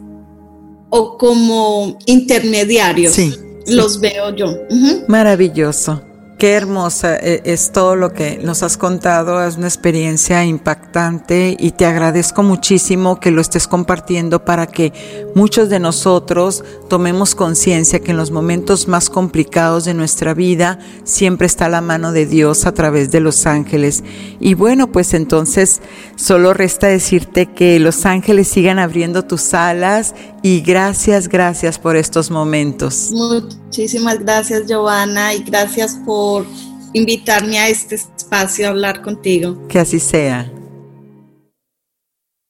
o 0.90 1.16
como 1.16 1.96
intermediarios. 2.04 3.14
Sí, 3.14 3.32
Los 3.68 3.98
veo 4.00 4.36
yo. 4.36 4.54
Maravilloso. 5.08 6.11
Qué 6.42 6.54
hermosa 6.54 7.14
eh, 7.18 7.40
es 7.44 7.70
todo 7.70 7.94
lo 7.94 8.12
que 8.12 8.40
nos 8.42 8.64
has 8.64 8.76
contado, 8.76 9.46
es 9.46 9.58
una 9.58 9.68
experiencia 9.68 10.44
impactante 10.44 11.56
y 11.56 11.70
te 11.70 11.86
agradezco 11.86 12.42
muchísimo 12.42 13.20
que 13.20 13.30
lo 13.30 13.40
estés 13.40 13.68
compartiendo 13.68 14.44
para 14.44 14.66
que 14.66 14.92
muchos 15.36 15.68
de 15.68 15.78
nosotros 15.78 16.64
tomemos 16.88 17.36
conciencia 17.36 18.00
que 18.00 18.10
en 18.10 18.16
los 18.16 18.32
momentos 18.32 18.88
más 18.88 19.08
complicados 19.08 19.84
de 19.84 19.94
nuestra 19.94 20.34
vida 20.34 20.80
siempre 21.04 21.46
está 21.46 21.68
la 21.68 21.80
mano 21.80 22.10
de 22.10 22.26
Dios 22.26 22.66
a 22.66 22.74
través 22.74 23.12
de 23.12 23.20
los 23.20 23.46
ángeles. 23.46 24.02
Y 24.40 24.54
bueno, 24.54 24.90
pues 24.90 25.14
entonces 25.14 25.80
solo 26.16 26.54
resta 26.54 26.88
decirte 26.88 27.46
que 27.46 27.78
los 27.78 28.04
ángeles 28.04 28.48
sigan 28.48 28.80
abriendo 28.80 29.24
tus 29.24 29.54
alas 29.54 30.16
y 30.42 30.60
gracias, 30.60 31.28
gracias 31.28 31.78
por 31.78 31.96
estos 31.96 32.30
momentos. 32.30 33.10
Muchísimas 33.12 34.18
gracias, 34.18 34.66
Giovanna, 34.66 35.34
y 35.34 35.42
gracias 35.42 35.94
por 36.04 36.46
invitarme 36.92 37.58
a 37.58 37.68
este 37.68 37.94
espacio 37.94 38.66
a 38.66 38.70
hablar 38.70 39.02
contigo. 39.02 39.66
Que 39.68 39.78
así 39.78 39.98
sea. 39.98 40.50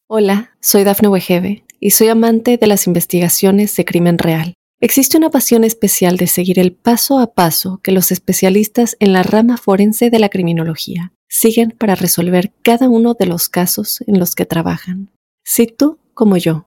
Hola, 0.09 0.51
soy 0.61 0.85
Dafne 0.85 1.09
Wegebe 1.09 1.65
y 1.81 1.91
soy 1.91 2.09
amante 2.09 2.57
de 2.57 2.67
las 2.67 2.87
investigaciones 2.87 3.75
de 3.77 3.85
crimen 3.85 4.19
real. 4.19 4.55
Existe 4.81 5.17
una 5.17 5.31
pasión 5.31 5.63
especial 5.63 6.17
de 6.17 6.27
seguir 6.27 6.59
el 6.59 6.73
paso 6.73 7.21
a 7.21 7.35
paso 7.35 7.81
que 7.83 7.93
los 7.93 8.11
especialistas 8.11 8.97
en 8.99 9.13
la 9.13 9.23
rama 9.23 9.57
forense 9.57 10.11
de 10.11 10.19
la 10.19 10.29
criminología 10.29 11.13
siguen 11.29 11.71
para 11.79 11.95
resolver 11.95 12.53
cada 12.63 12.89
uno 12.89 13.15
de 13.15 13.27
los 13.27 13.49
casos 13.49 14.03
en 14.07 14.19
los 14.19 14.35
que 14.35 14.45
trabajan. 14.45 15.11
Si 15.45 15.67
tú, 15.67 15.99
como 16.15 16.37
yo, 16.37 16.67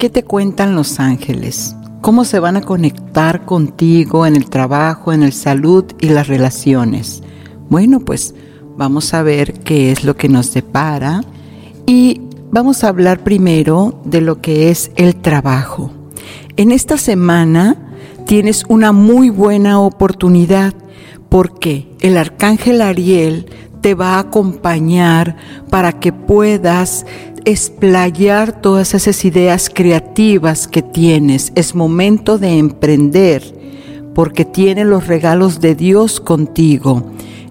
¿qué 0.00 0.08
te 0.08 0.22
cuentan 0.22 0.74
los 0.74 0.98
ángeles? 0.98 1.76
¿Cómo 2.00 2.24
se 2.24 2.40
van 2.40 2.56
a 2.56 2.62
conectar 2.62 3.44
contigo 3.44 4.24
en 4.24 4.34
el 4.34 4.48
trabajo, 4.48 5.12
en 5.12 5.22
el 5.22 5.34
salud 5.34 5.84
y 6.00 6.08
las 6.08 6.26
relaciones? 6.26 7.22
Bueno, 7.68 8.00
pues 8.00 8.34
vamos 8.78 9.12
a 9.12 9.22
ver 9.22 9.52
qué 9.60 9.92
es 9.92 10.02
lo 10.02 10.16
que 10.16 10.30
nos 10.30 10.54
depara 10.54 11.20
y 11.84 12.22
vamos 12.50 12.82
a 12.82 12.88
hablar 12.88 13.22
primero 13.22 14.00
de 14.06 14.22
lo 14.22 14.40
que 14.40 14.70
es 14.70 14.90
el 14.96 15.16
trabajo. 15.16 15.90
En 16.56 16.72
esta 16.72 16.96
semana 16.96 17.76
tienes 18.24 18.64
una 18.68 18.92
muy 18.92 19.28
buena 19.28 19.80
oportunidad 19.80 20.72
porque 21.28 21.94
el 22.00 22.16
arcángel 22.16 22.80
Ariel 22.80 23.50
te 23.82 23.94
va 23.94 24.14
a 24.14 24.20
acompañar 24.20 25.36
para 25.68 25.92
que 25.92 26.12
puedas 26.12 27.06
explayar 27.44 28.60
todas 28.60 28.94
esas 28.94 29.24
ideas 29.24 29.70
creativas 29.72 30.68
que 30.68 30.82
tienes. 30.82 31.52
Es 31.54 31.74
momento 31.74 32.38
de 32.38 32.58
emprender 32.58 33.42
porque 34.14 34.44
tiene 34.44 34.84
los 34.84 35.06
regalos 35.06 35.60
de 35.60 35.74
Dios 35.74 36.20
contigo. 36.20 37.04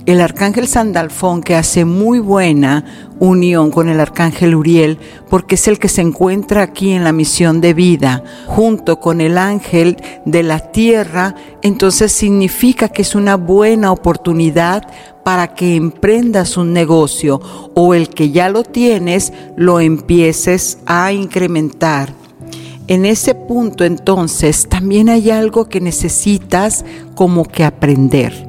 El 0.10 0.22
arcángel 0.22 0.68
Sandalfón 0.68 1.44
que 1.44 1.54
hace 1.54 1.86
muy 1.86 2.18
buena 2.18 2.84
unión 3.20 3.70
con 3.70 3.90
el 3.90 4.00
arcángel 4.00 4.56
Uriel 4.56 4.98
porque 5.30 5.54
es 5.54 5.68
el 5.68 5.78
que 5.78 5.88
se 5.88 6.02
encuentra 6.02 6.64
aquí 6.64 6.94
en 6.94 7.04
la 7.04 7.12
misión 7.12 7.62
de 7.62 7.76
vida 7.76 8.24
junto 8.48 9.00
con 9.00 9.22
el 9.22 9.38
ángel 9.38 9.98
de 10.26 10.42
la 10.42 10.72
tierra, 10.72 11.36
entonces 11.62 12.12
significa 12.12 12.90
que 12.90 13.04
es 13.04 13.14
una 13.14 13.36
buena 13.36 13.92
oportunidad 13.92 14.82
para 15.24 15.54
que 15.54 15.76
emprendas 15.76 16.58
un 16.58 16.74
negocio 16.74 17.40
o 17.76 17.94
el 17.94 18.10
que 18.10 18.32
ya 18.32 18.50
lo 18.50 18.64
tienes 18.64 19.32
lo 19.58 19.80
empieces 19.80 20.80
a 20.88 21.12
incrementar. 21.12 22.16
En 22.88 23.06
ese 23.06 23.36
punto 23.36 23.84
entonces 23.84 24.68
también 24.68 25.08
hay 25.08 25.30
algo 25.30 25.70
que 25.70 25.80
necesitas 25.80 26.84
como 27.14 27.46
que 27.46 27.64
aprender. 27.64 28.49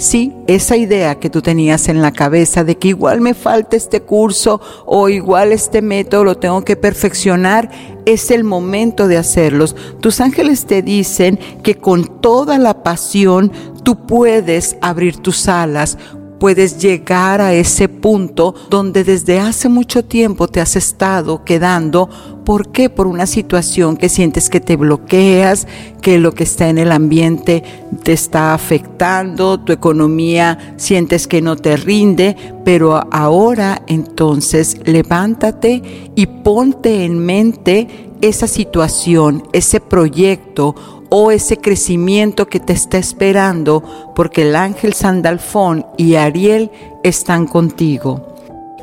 Sí, 0.00 0.32
esa 0.46 0.78
idea 0.78 1.16
que 1.16 1.28
tú 1.28 1.42
tenías 1.42 1.90
en 1.90 2.00
la 2.00 2.10
cabeza 2.10 2.64
de 2.64 2.78
que 2.78 2.88
igual 2.88 3.20
me 3.20 3.34
falta 3.34 3.76
este 3.76 4.00
curso 4.00 4.58
o 4.86 5.10
igual 5.10 5.52
este 5.52 5.82
método 5.82 6.24
lo 6.24 6.38
tengo 6.38 6.64
que 6.64 6.74
perfeccionar, 6.74 7.70
es 8.06 8.30
el 8.30 8.42
momento 8.42 9.08
de 9.08 9.18
hacerlos. 9.18 9.76
Tus 10.00 10.22
ángeles 10.22 10.64
te 10.64 10.80
dicen 10.80 11.38
que 11.62 11.74
con 11.74 12.22
toda 12.22 12.56
la 12.56 12.82
pasión 12.82 13.52
tú 13.82 14.06
puedes 14.06 14.78
abrir 14.80 15.18
tus 15.18 15.48
alas, 15.48 15.98
puedes 16.40 16.78
llegar 16.78 17.40
a 17.42 17.52
ese 17.52 17.88
punto 17.88 18.54
donde 18.70 19.04
desde 19.04 19.38
hace 19.38 19.68
mucho 19.68 20.04
tiempo 20.04 20.48
te 20.48 20.60
has 20.60 20.74
estado 20.74 21.44
quedando. 21.44 22.08
¿Por 22.44 22.72
qué? 22.72 22.88
Por 22.88 23.06
una 23.06 23.26
situación 23.26 23.98
que 23.98 24.08
sientes 24.08 24.48
que 24.48 24.58
te 24.58 24.76
bloqueas, 24.76 25.68
que 26.00 26.18
lo 26.18 26.32
que 26.32 26.44
está 26.44 26.70
en 26.70 26.78
el 26.78 26.90
ambiente 26.90 27.62
te 28.02 28.12
está 28.12 28.54
afectando, 28.54 29.60
tu 29.60 29.72
economía 29.72 30.74
sientes 30.78 31.28
que 31.28 31.42
no 31.42 31.56
te 31.56 31.76
rinde, 31.76 32.36
pero 32.64 33.06
ahora 33.12 33.82
entonces 33.86 34.78
levántate 34.84 36.10
y 36.16 36.26
ponte 36.26 37.04
en 37.04 37.18
mente 37.18 38.10
esa 38.22 38.46
situación, 38.46 39.44
ese 39.52 39.80
proyecto 39.80 40.74
o 41.10 41.30
ese 41.30 41.58
crecimiento 41.58 42.46
que 42.46 42.60
te 42.60 42.72
está 42.72 42.98
esperando 42.98 43.82
porque 44.14 44.42
el 44.42 44.56
ángel 44.56 44.94
Sandalfón 44.94 45.86
y 45.96 46.14
Ariel 46.14 46.70
están 47.02 47.46
contigo. 47.46 48.26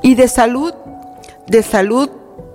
Y 0.03 0.15
de 0.15 0.27
salud, 0.27 0.73
de 1.47 1.63
salud, 1.63 2.09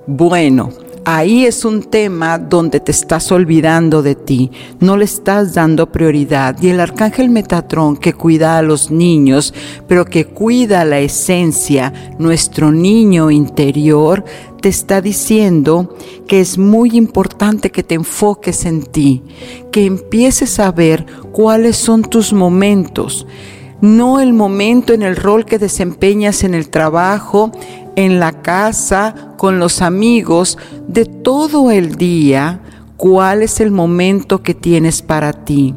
bueno, 0.07 0.71
ahí 1.05 1.47
es 1.47 1.65
un 1.65 1.83
tema 1.83 2.39
donde 2.39 2.81
te 2.81 2.93
estás 2.93 3.33
olvidando 3.33 4.03
de 4.03 4.15
ti, 4.15 4.51
no 4.81 4.97
le 4.97 5.05
estás 5.05 5.55
dando 5.55 5.91
prioridad. 5.91 6.61
Y 6.63 6.69
el 6.69 6.81
arcángel 6.81 7.31
Metatrón 7.31 7.97
que 7.97 8.13
cuida 8.13 8.59
a 8.59 8.63
los 8.63 8.91
niños, 8.91 9.55
pero 9.89 10.05
que 10.05 10.27
cuida 10.27 10.85
la 10.85 11.01
esencia, 11.01 11.93
nuestro 12.19 12.71
niño 12.71 13.31
interior, 13.31 14.25
te 14.61 14.69
está 14.69 15.01
diciendo 15.01 15.97
que 16.29 16.41
es 16.41 16.57
muy 16.57 16.91
importante 16.97 17.71
que 17.71 17.83
te 17.83 17.97
enfoques 17.97 18.65
en 18.65 18.85
ti, 18.85 19.23
que 19.73 19.85
empieces 19.85 20.61
a 20.61 20.71
ver 20.71 21.05
cuáles 21.33 21.77
son 21.77 22.03
tus 22.03 22.33
momentos, 22.33 23.27
no 23.81 24.21
el 24.21 24.33
momento 24.33 24.93
en 24.93 25.03
el 25.03 25.17
rol 25.17 25.45
que 25.45 25.59
desempeñas 25.59 26.45
en 26.45 26.55
el 26.55 26.71
trabajo, 26.71 27.51
en 27.97 28.21
la 28.21 28.43
casa, 28.43 29.35
con 29.37 29.59
los 29.59 29.83
amigos, 29.83 30.59
de 30.89 31.05
todo 31.05 31.71
el 31.71 31.97
día, 31.97 32.61
cuál 32.97 33.43
es 33.43 33.61
el 33.61 33.71
momento 33.71 34.43
que 34.43 34.55
tienes 34.55 35.03
para 35.03 35.33
ti. 35.33 35.75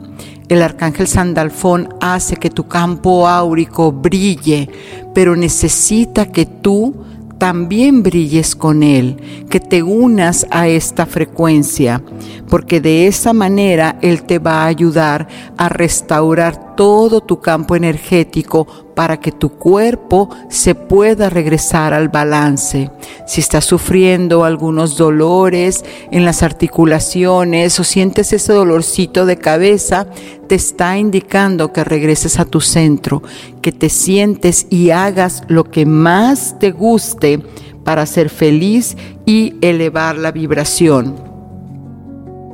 El 0.48 0.62
arcángel 0.62 1.08
Sandalfón 1.08 1.90
hace 2.00 2.36
que 2.36 2.52
tu 2.52 2.68
campo 2.68 3.28
áurico 3.28 3.92
brille, 3.92 4.70
pero 5.14 5.36
necesita 5.36 6.32
que 6.32 6.46
tú 6.46 6.94
también 7.38 8.04
brilles 8.04 8.56
con 8.56 8.84
Él, 8.84 9.18
que 9.50 9.60
te 9.60 9.84
unas 9.84 10.46
a 10.52 10.68
esta 10.68 11.06
frecuencia, 11.06 12.02
porque 12.50 12.80
de 12.80 13.08
esa 13.08 13.34
manera 13.34 13.98
Él 14.02 14.24
te 14.24 14.40
va 14.40 14.64
a 14.64 14.68
ayudar 14.68 15.28
a 15.58 15.68
restaurar 15.70 16.65
todo 16.76 17.22
tu 17.22 17.40
campo 17.40 17.76
energético 17.76 18.68
para 18.96 19.20
que 19.20 19.32
tu 19.32 19.50
cuerpo 19.50 20.30
se 20.50 20.76
pueda 20.76 21.30
regresar 21.30 21.94
al 21.94 22.10
balance. 22.10 22.92
Si 23.28 23.42
estás 23.42 23.66
sufriendo 23.66 24.44
algunos 24.44 24.98
dolores 24.98 25.84
en 26.12 26.26
las 26.26 26.44
articulaciones 26.44 27.80
o 27.80 27.84
sientes 27.84 28.34
ese 28.34 28.54
dolorcito 28.54 29.26
de 29.26 29.38
cabeza, 29.38 30.08
te 30.48 30.56
está 30.56 30.98
indicando 30.98 31.74
que 31.74 31.84
regreses 31.84 32.40
a 32.40 32.46
tu 32.46 32.62
centro, 32.62 33.22
que 33.62 33.72
te 33.72 33.90
sientes 33.90 34.68
y 34.70 34.92
hagas 34.92 35.44
lo 35.48 35.66
que 35.66 35.86
más 35.86 36.58
te 36.60 36.72
guste 36.72 37.42
para 37.84 38.06
ser 38.06 38.30
feliz 38.30 38.98
y 39.26 39.56
elevar 39.62 40.18
la 40.18 40.32
vibración. 40.32 41.16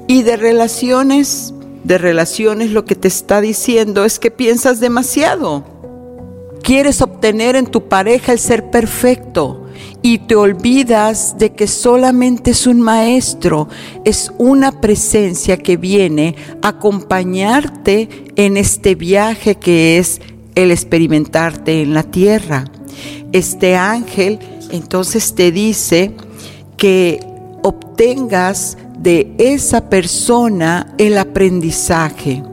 Y 0.08 0.24
de 0.24 0.36
relaciones, 0.36 1.54
de 1.84 1.98
relaciones 1.98 2.72
lo 2.72 2.86
que 2.86 2.96
te 2.96 3.08
está 3.08 3.42
diciendo 3.42 4.06
es 4.06 4.20
que 4.20 4.32
piensas 4.32 4.80
demasiado 4.80 5.64
Quieres 6.64 7.02
obtener 7.02 7.56
en 7.56 7.66
tu 7.66 7.88
pareja 7.88 8.34
el 8.34 8.40
ser 8.40 8.70
perfecto 8.70 9.66
y 10.04 10.20
te 10.20 10.36
olvidas 10.36 11.38
de 11.38 11.54
que 11.54 11.66
solamente 11.66 12.52
es 12.52 12.68
un 12.68 12.82
maestro, 12.82 13.68
es 14.06 14.32
una 14.38 14.80
presencia 14.80 15.58
que 15.58 15.78
viene 15.78 16.36
a 16.62 16.70
acompañarte 16.70 18.10
en 18.36 18.58
este 18.58 18.94
viaje 18.94 19.56
que 19.56 19.98
es 19.98 20.22
el 20.54 20.72
experimentarte 20.72 21.82
en 21.82 21.96
la 21.96 22.04
tierra. 22.04 22.66
Este 23.32 23.76
ángel 23.76 24.40
entonces 24.70 25.34
te 25.34 25.52
dice 25.52 26.12
que 26.78 27.20
obtengas 27.64 28.78
de 29.02 29.34
esa 29.38 29.90
persona 29.90 30.94
el 30.98 31.18
aprendizaje 31.18 32.44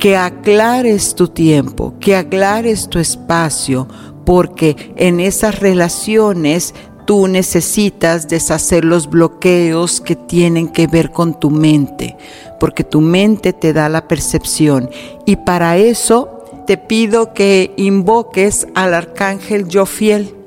que 0.00 0.16
aclares 0.16 1.14
tu 1.14 1.28
tiempo, 1.28 1.94
que 2.00 2.16
aclares 2.16 2.88
tu 2.88 2.98
espacio, 2.98 3.88
porque 4.24 4.92
en 4.96 5.20
esas 5.20 5.58
relaciones 5.58 6.74
tú 7.04 7.26
necesitas 7.26 8.28
deshacer 8.28 8.84
los 8.84 9.08
bloqueos 9.08 10.00
que 10.00 10.14
tienen 10.14 10.68
que 10.68 10.86
ver 10.86 11.10
con 11.10 11.38
tu 11.38 11.50
mente, 11.50 12.16
porque 12.60 12.84
tu 12.84 13.00
mente 13.00 13.52
te 13.52 13.72
da 13.72 13.88
la 13.88 14.06
percepción. 14.06 14.90
Y 15.24 15.36
para 15.36 15.78
eso 15.78 16.44
te 16.66 16.76
pido 16.76 17.32
que 17.32 17.72
invoques 17.76 18.68
al 18.74 18.94
arcángel 18.94 19.66
Jofiel. 19.72 20.37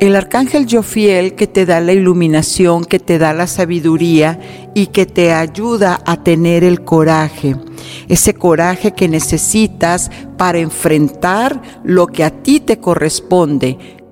El 0.00 0.16
arcángel 0.16 0.66
Jofiel 0.70 1.34
que 1.34 1.46
te 1.46 1.66
da 1.66 1.80
la 1.80 1.92
iluminación, 1.92 2.84
que 2.84 2.98
te 2.98 3.18
da 3.18 3.32
la 3.32 3.46
sabiduría 3.46 4.40
y 4.74 4.88
que 4.88 5.06
te 5.06 5.32
ayuda 5.32 6.00
a 6.04 6.22
tener 6.22 6.64
el 6.64 6.84
coraje 6.84 7.56
ese 8.08 8.34
coraje 8.34 8.92
que 8.92 9.08
necesitas 9.08 10.10
para 10.36 10.58
enfrentar 10.58 11.60
lo 11.84 12.06
que 12.06 12.24
a 12.24 12.30
ti 12.30 12.60
te 12.60 12.78
corresponde. 12.78 14.03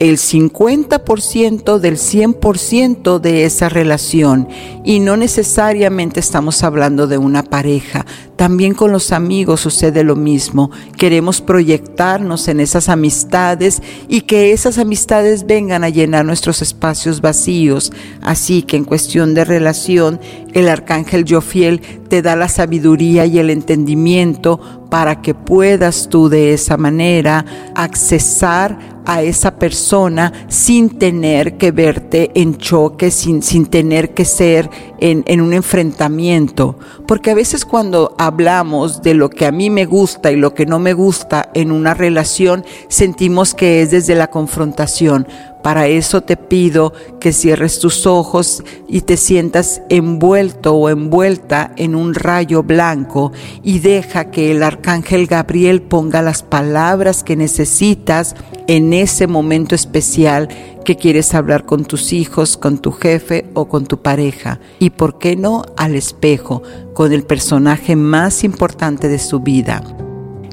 El 0.00 0.16
50% 0.16 1.78
del 1.78 1.98
100% 1.98 3.20
de 3.20 3.44
esa 3.44 3.68
relación 3.68 4.48
y 4.82 4.98
no 4.98 5.18
necesariamente 5.18 6.20
estamos 6.20 6.64
hablando 6.64 7.06
de 7.06 7.18
una 7.18 7.42
pareja. 7.42 8.06
También 8.36 8.72
con 8.72 8.92
los 8.92 9.12
amigos 9.12 9.60
sucede 9.60 10.02
lo 10.02 10.16
mismo. 10.16 10.70
Queremos 10.96 11.42
proyectarnos 11.42 12.48
en 12.48 12.60
esas 12.60 12.88
amistades 12.88 13.82
y 14.08 14.22
que 14.22 14.52
esas 14.52 14.78
amistades 14.78 15.46
vengan 15.46 15.84
a 15.84 15.90
llenar 15.90 16.24
nuestros 16.24 16.62
espacios 16.62 17.20
vacíos. 17.20 17.92
Así 18.22 18.62
que 18.62 18.78
en 18.78 18.84
cuestión 18.84 19.34
de 19.34 19.44
relación, 19.44 20.18
el 20.52 20.68
arcángel 20.68 21.24
Jofiel 21.28 21.80
te 22.08 22.22
da 22.22 22.36
la 22.36 22.48
sabiduría 22.48 23.26
y 23.26 23.38
el 23.38 23.50
entendimiento 23.50 24.60
para 24.90 25.22
que 25.22 25.34
puedas 25.34 26.08
tú 26.08 26.28
de 26.28 26.52
esa 26.52 26.76
manera 26.76 27.44
accesar 27.74 29.00
a 29.06 29.22
esa 29.22 29.56
persona 29.56 30.32
sin 30.48 30.90
tener 30.90 31.56
que 31.56 31.72
verte 31.72 32.30
en 32.34 32.58
choque, 32.58 33.10
sin, 33.10 33.42
sin 33.42 33.66
tener 33.66 34.14
que 34.14 34.24
ser 34.24 34.68
en, 34.98 35.24
en, 35.26 35.40
un 35.40 35.52
enfrentamiento. 35.52 36.78
Porque 37.06 37.30
a 37.30 37.34
veces 37.34 37.64
cuando 37.64 38.14
hablamos 38.18 39.02
de 39.02 39.14
lo 39.14 39.30
que 39.30 39.46
a 39.46 39.52
mí 39.52 39.70
me 39.70 39.86
gusta 39.86 40.30
y 40.30 40.36
lo 40.36 40.54
que 40.54 40.66
no 40.66 40.78
me 40.78 40.92
gusta 40.92 41.50
en 41.54 41.72
una 41.72 41.94
relación, 41.94 42.64
sentimos 42.88 43.54
que 43.54 43.82
es 43.82 43.90
desde 43.90 44.14
la 44.14 44.28
confrontación. 44.28 45.26
Para 45.62 45.88
eso 45.88 46.22
te 46.22 46.36
pido 46.36 46.92
que 47.20 47.32
cierres 47.32 47.80
tus 47.80 48.06
ojos 48.06 48.62
y 48.88 49.02
te 49.02 49.16
sientas 49.16 49.82
envuelto 49.90 50.74
o 50.74 50.88
envuelta 50.88 51.72
en 51.76 51.94
un 51.94 52.14
rayo 52.14 52.62
blanco 52.62 53.32
y 53.62 53.80
deja 53.80 54.30
que 54.30 54.50
el 54.52 54.62
arcángel 54.62 55.26
Gabriel 55.26 55.82
ponga 55.82 56.22
las 56.22 56.42
palabras 56.42 57.22
que 57.22 57.36
necesitas 57.36 58.34
en 58.68 58.92
ese 58.94 59.26
momento 59.26 59.74
especial 59.74 60.48
que 60.84 60.96
quieres 60.96 61.34
hablar 61.34 61.66
con 61.66 61.84
tus 61.84 62.12
hijos, 62.12 62.56
con 62.56 62.78
tu 62.78 62.92
jefe 62.92 63.46
o 63.54 63.68
con 63.68 63.86
tu 63.86 64.00
pareja. 64.00 64.60
Y 64.78 64.90
por 64.90 65.18
qué 65.18 65.36
no 65.36 65.64
al 65.76 65.94
espejo, 65.94 66.62
con 66.94 67.12
el 67.12 67.24
personaje 67.24 67.96
más 67.96 68.44
importante 68.44 69.08
de 69.08 69.18
su 69.18 69.40
vida, 69.40 69.82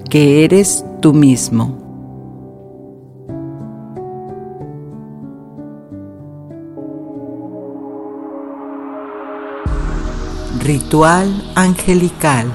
que 0.10 0.44
eres 0.44 0.84
tú 1.02 1.14
mismo. 1.14 1.87
Ritual 10.68 11.50
angelical. 11.56 12.52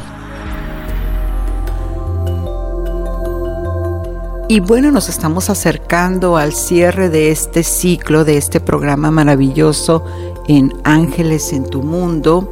Y 4.50 4.60
bueno, 4.60 4.90
nos 4.90 5.08
estamos 5.08 5.48
acercando 5.48 6.36
al 6.36 6.52
cierre 6.52 7.08
de 7.08 7.30
este 7.30 7.62
ciclo, 7.62 8.26
de 8.26 8.36
este 8.36 8.60
programa 8.60 9.10
maravilloso 9.10 10.04
en 10.46 10.74
Ángeles 10.84 11.54
en 11.54 11.64
tu 11.64 11.80
Mundo. 11.80 12.50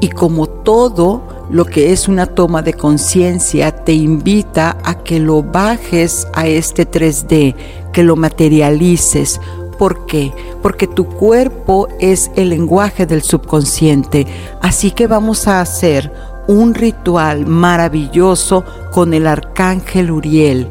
Y 0.00 0.10
como 0.10 0.46
todo 0.46 1.46
lo 1.50 1.64
que 1.64 1.90
es 1.90 2.06
una 2.06 2.26
toma 2.26 2.62
de 2.62 2.74
conciencia, 2.74 3.72
te 3.72 3.92
invita 3.92 4.78
a 4.84 5.02
que 5.02 5.18
lo 5.18 5.42
bajes 5.42 6.28
a 6.32 6.46
este 6.46 6.88
3D, 6.88 7.56
que 7.92 8.04
lo 8.04 8.14
materialices, 8.14 9.40
¿Por 9.78 10.06
qué? 10.06 10.32
Porque 10.62 10.86
tu 10.86 11.06
cuerpo 11.06 11.88
es 12.00 12.30
el 12.36 12.50
lenguaje 12.50 13.06
del 13.06 13.22
subconsciente. 13.22 14.26
Así 14.60 14.90
que 14.90 15.06
vamos 15.06 15.46
a 15.48 15.60
hacer 15.60 16.12
un 16.48 16.74
ritual 16.74 17.46
maravilloso 17.46 18.64
con 18.92 19.14
el 19.14 19.26
arcángel 19.26 20.10
Uriel. 20.10 20.68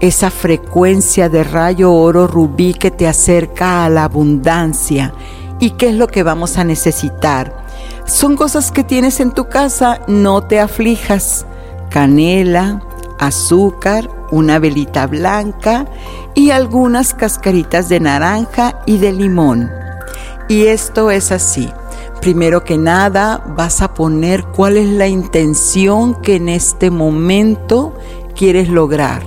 Esa 0.00 0.30
frecuencia 0.30 1.28
de 1.28 1.42
rayo 1.42 1.92
oro 1.92 2.26
rubí 2.26 2.74
que 2.74 2.90
te 2.90 3.08
acerca 3.08 3.84
a 3.84 3.88
la 3.88 4.04
abundancia. 4.04 5.14
¿Y 5.58 5.70
qué 5.70 5.88
es 5.88 5.94
lo 5.94 6.06
que 6.06 6.22
vamos 6.22 6.58
a 6.58 6.64
necesitar? 6.64 7.64
Son 8.04 8.36
cosas 8.36 8.70
que 8.70 8.84
tienes 8.84 9.20
en 9.20 9.32
tu 9.32 9.48
casa, 9.48 10.00
no 10.06 10.42
te 10.42 10.60
aflijas. 10.60 11.46
Canela, 11.88 12.82
azúcar, 13.18 14.10
una 14.30 14.58
velita 14.58 15.06
blanca 15.06 15.86
y 16.34 16.50
algunas 16.50 17.14
cascaritas 17.14 17.88
de 17.88 18.00
naranja 18.00 18.80
y 18.86 18.98
de 18.98 19.12
limón. 19.12 19.70
Y 20.48 20.66
esto 20.66 21.10
es 21.10 21.32
así. 21.32 21.70
Primero 22.20 22.64
que 22.64 22.78
nada 22.78 23.42
vas 23.56 23.82
a 23.82 23.94
poner 23.94 24.44
cuál 24.44 24.76
es 24.76 24.88
la 24.88 25.06
intención 25.06 26.20
que 26.22 26.36
en 26.36 26.48
este 26.48 26.90
momento 26.90 27.94
quieres 28.34 28.68
lograr. 28.68 29.22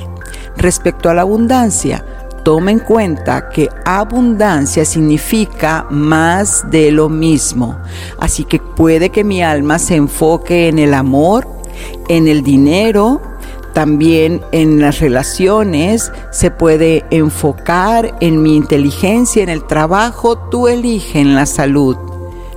Respecto 0.58 1.10
a 1.10 1.14
la 1.14 1.22
abundancia, 1.22 2.04
toma 2.44 2.72
en 2.72 2.80
cuenta 2.80 3.50
que 3.50 3.70
abundancia 3.86 4.86
significa 4.86 5.86
más 5.90 6.70
de 6.70 6.92
lo 6.92 7.10
mismo. 7.10 7.78
Así 8.20 8.44
que 8.44 8.60
puede 8.60 9.10
que 9.10 9.24
mi 9.24 9.42
alma 9.42 9.80
se 9.80 9.96
enfoque 9.96 10.68
en 10.68 10.80
el 10.80 10.94
amor, 10.94 11.48
en 12.08 12.28
el 12.28 12.44
dinero, 12.44 13.22
también 13.74 14.42
en 14.52 14.80
las 14.80 15.00
relaciones 15.00 16.12
se 16.32 16.52
puede 16.52 17.06
enfocar 17.12 18.16
en 18.20 18.42
mi 18.42 18.56
inteligencia, 18.56 19.44
en 19.44 19.50
el 19.50 19.66
trabajo, 19.66 20.38
tú 20.38 20.68
eliges 20.68 21.16
en 21.16 21.36
la 21.36 21.46
salud. 21.46 21.98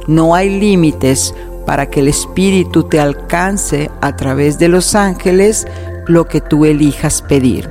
No 0.06 0.34
hay 0.34 0.58
límites 0.58 1.34
para 1.66 1.88
que 1.88 2.00
el 2.00 2.08
Espíritu 2.08 2.84
te 2.84 2.98
alcance 2.98 3.90
a 4.00 4.16
través 4.16 4.58
de 4.58 4.68
los 4.68 4.94
ángeles 4.94 5.66
lo 6.06 6.26
que 6.26 6.40
tú 6.40 6.64
elijas 6.64 7.22
pedir. 7.22 7.70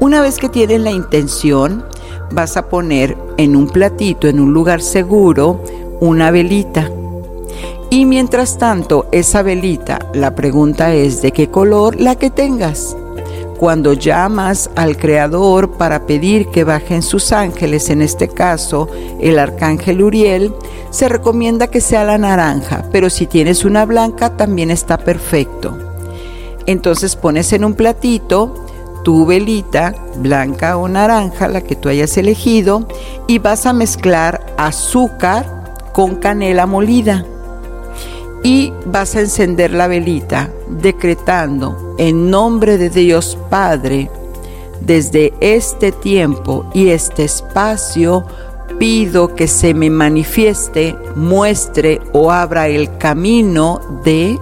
Una 0.00 0.20
vez 0.20 0.38
que 0.38 0.48
tienes 0.48 0.80
la 0.80 0.90
intención, 0.90 1.84
vas 2.32 2.56
a 2.56 2.68
poner 2.68 3.16
en 3.36 3.56
un 3.56 3.68
platito, 3.68 4.28
en 4.28 4.40
un 4.40 4.52
lugar 4.52 4.82
seguro, 4.82 5.62
una 6.00 6.30
velita 6.30 6.90
y 7.92 8.06
mientras 8.06 8.56
tanto, 8.56 9.06
esa 9.12 9.42
velita, 9.42 9.98
la 10.14 10.34
pregunta 10.34 10.94
es 10.94 11.20
de 11.20 11.30
qué 11.30 11.50
color 11.50 12.00
la 12.00 12.16
que 12.16 12.30
tengas. 12.30 12.96
Cuando 13.58 13.92
llamas 13.92 14.70
al 14.76 14.96
Creador 14.96 15.72
para 15.72 16.06
pedir 16.06 16.48
que 16.48 16.64
bajen 16.64 17.02
sus 17.02 17.32
ángeles, 17.32 17.90
en 17.90 18.00
este 18.00 18.28
caso 18.28 18.88
el 19.20 19.38
arcángel 19.38 20.02
Uriel, 20.02 20.54
se 20.88 21.10
recomienda 21.10 21.66
que 21.66 21.82
sea 21.82 22.02
la 22.04 22.16
naranja, 22.16 22.86
pero 22.90 23.10
si 23.10 23.26
tienes 23.26 23.62
una 23.62 23.84
blanca 23.84 24.38
también 24.38 24.70
está 24.70 24.96
perfecto. 24.96 25.76
Entonces 26.64 27.14
pones 27.14 27.52
en 27.52 27.62
un 27.62 27.74
platito 27.74 28.54
tu 29.04 29.26
velita, 29.26 29.94
blanca 30.16 30.78
o 30.78 30.88
naranja, 30.88 31.46
la 31.46 31.60
que 31.60 31.76
tú 31.76 31.90
hayas 31.90 32.16
elegido, 32.16 32.88
y 33.26 33.38
vas 33.38 33.66
a 33.66 33.74
mezclar 33.74 34.46
azúcar 34.56 35.90
con 35.92 36.14
canela 36.14 36.64
molida 36.64 37.26
y 38.42 38.72
vas 38.86 39.14
a 39.14 39.20
encender 39.20 39.72
la 39.72 39.86
velita 39.86 40.50
decretando 40.68 41.94
en 41.98 42.30
nombre 42.30 42.78
de 42.78 42.90
Dios 42.90 43.38
Padre, 43.50 44.10
desde 44.80 45.32
este 45.40 45.92
tiempo 45.92 46.68
y 46.74 46.88
este 46.88 47.24
espacio, 47.24 48.24
pido 48.78 49.34
que 49.34 49.46
se 49.46 49.74
me 49.74 49.90
manifieste, 49.90 50.96
muestre 51.14 52.00
o 52.12 52.32
abra 52.32 52.68
el 52.68 52.96
camino 52.98 53.80
de... 54.04 54.38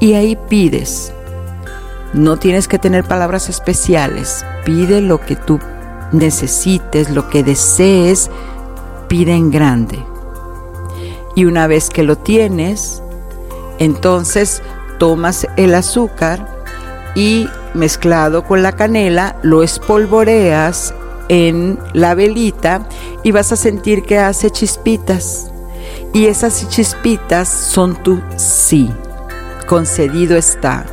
Y 0.00 0.14
ahí 0.14 0.36
pides. 0.48 1.12
No 2.12 2.36
tienes 2.38 2.66
que 2.66 2.78
tener 2.78 3.04
palabras 3.04 3.48
especiales. 3.48 4.44
Pide 4.64 5.00
lo 5.00 5.20
que 5.20 5.36
tú 5.36 5.60
necesites, 6.12 7.10
lo 7.10 7.28
que 7.28 7.44
desees. 7.44 8.30
Pide 9.06 9.32
en 9.32 9.50
grande. 9.50 10.11
Y 11.34 11.44
una 11.44 11.66
vez 11.66 11.88
que 11.88 12.02
lo 12.02 12.16
tienes, 12.18 13.02
entonces 13.78 14.62
tomas 14.98 15.46
el 15.56 15.74
azúcar 15.74 16.64
y 17.14 17.48
mezclado 17.74 18.44
con 18.44 18.62
la 18.62 18.72
canela 18.72 19.36
lo 19.42 19.62
espolvoreas 19.62 20.94
en 21.28 21.78
la 21.92 22.14
velita 22.14 22.86
y 23.22 23.32
vas 23.32 23.52
a 23.52 23.56
sentir 23.56 24.02
que 24.02 24.18
hace 24.18 24.50
chispitas. 24.50 25.50
Y 26.12 26.26
esas 26.26 26.68
chispitas 26.68 27.48
son 27.48 27.96
tu 28.02 28.20
sí. 28.36 28.90
Concedido 29.66 30.36
está. 30.36 30.84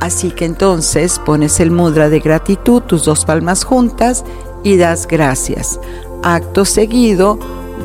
Así 0.00 0.30
que 0.30 0.44
entonces 0.44 1.18
pones 1.18 1.58
el 1.60 1.70
mudra 1.70 2.10
de 2.10 2.20
gratitud, 2.20 2.82
tus 2.82 3.06
dos 3.06 3.24
palmas 3.24 3.64
juntas 3.64 4.24
y 4.62 4.76
das 4.76 5.06
gracias. 5.06 5.80
Acto 6.22 6.66
seguido, 6.66 7.38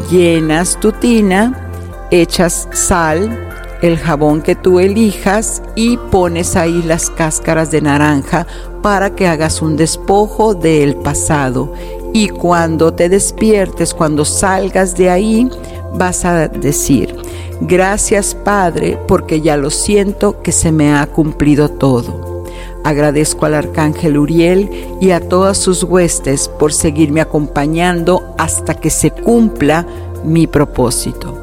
llenas 0.09 0.77
tu 0.79 0.91
tina 0.91 1.70
echas 2.11 2.67
sal, 2.73 3.49
el 3.81 3.97
jabón 3.97 4.41
que 4.41 4.55
tú 4.55 4.79
elijas 4.79 5.63
y 5.75 5.97
pones 5.97 6.55
ahí 6.55 6.83
las 6.83 7.09
cáscaras 7.09 7.71
de 7.71 7.81
naranja 7.81 8.45
para 8.81 9.15
que 9.15 9.27
hagas 9.27 9.61
un 9.61 9.75
despojo 9.75 10.53
del 10.53 10.95
pasado. 10.95 11.73
Y 12.13 12.27
cuando 12.29 12.93
te 12.93 13.09
despiertes, 13.09 13.93
cuando 13.93 14.25
salgas 14.25 14.95
de 14.95 15.09
ahí, 15.09 15.49
vas 15.93 16.25
a 16.25 16.47
decir, 16.47 17.15
gracias 17.61 18.35
Padre, 18.35 18.99
porque 19.07 19.41
ya 19.41 19.57
lo 19.57 19.69
siento 19.69 20.41
que 20.41 20.51
se 20.51 20.71
me 20.71 20.93
ha 20.93 21.07
cumplido 21.07 21.69
todo. 21.69 22.43
Agradezco 22.83 23.45
al 23.45 23.53
arcángel 23.53 24.17
Uriel 24.17 24.69
y 24.99 25.11
a 25.11 25.27
todas 25.27 25.57
sus 25.57 25.83
huestes 25.83 26.47
por 26.47 26.73
seguirme 26.73 27.21
acompañando 27.21 28.33
hasta 28.37 28.73
que 28.73 28.89
se 28.89 29.11
cumpla 29.11 29.85
mi 30.23 30.47
propósito. 30.47 31.40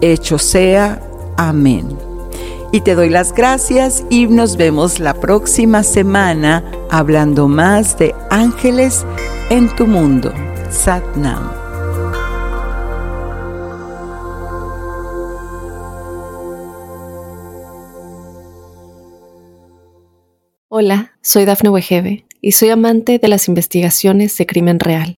Hecho 0.00 0.38
sea. 0.38 1.00
Amén. 1.36 1.86
Y 2.72 2.82
te 2.82 2.94
doy 2.94 3.08
las 3.08 3.32
gracias 3.32 4.04
y 4.10 4.26
nos 4.26 4.56
vemos 4.56 5.00
la 5.00 5.14
próxima 5.14 5.82
semana 5.82 6.64
hablando 6.90 7.48
más 7.48 7.98
de 7.98 8.14
ángeles 8.30 9.04
en 9.50 9.74
tu 9.74 9.86
mundo. 9.86 10.32
Satnam. 10.70 11.50
Hola, 20.68 21.12
soy 21.20 21.44
Dafne 21.44 21.68
Wegebe 21.68 22.24
y 22.40 22.52
soy 22.52 22.70
amante 22.70 23.18
de 23.18 23.28
las 23.28 23.48
investigaciones 23.48 24.38
de 24.38 24.46
crimen 24.46 24.78
real. 24.78 25.19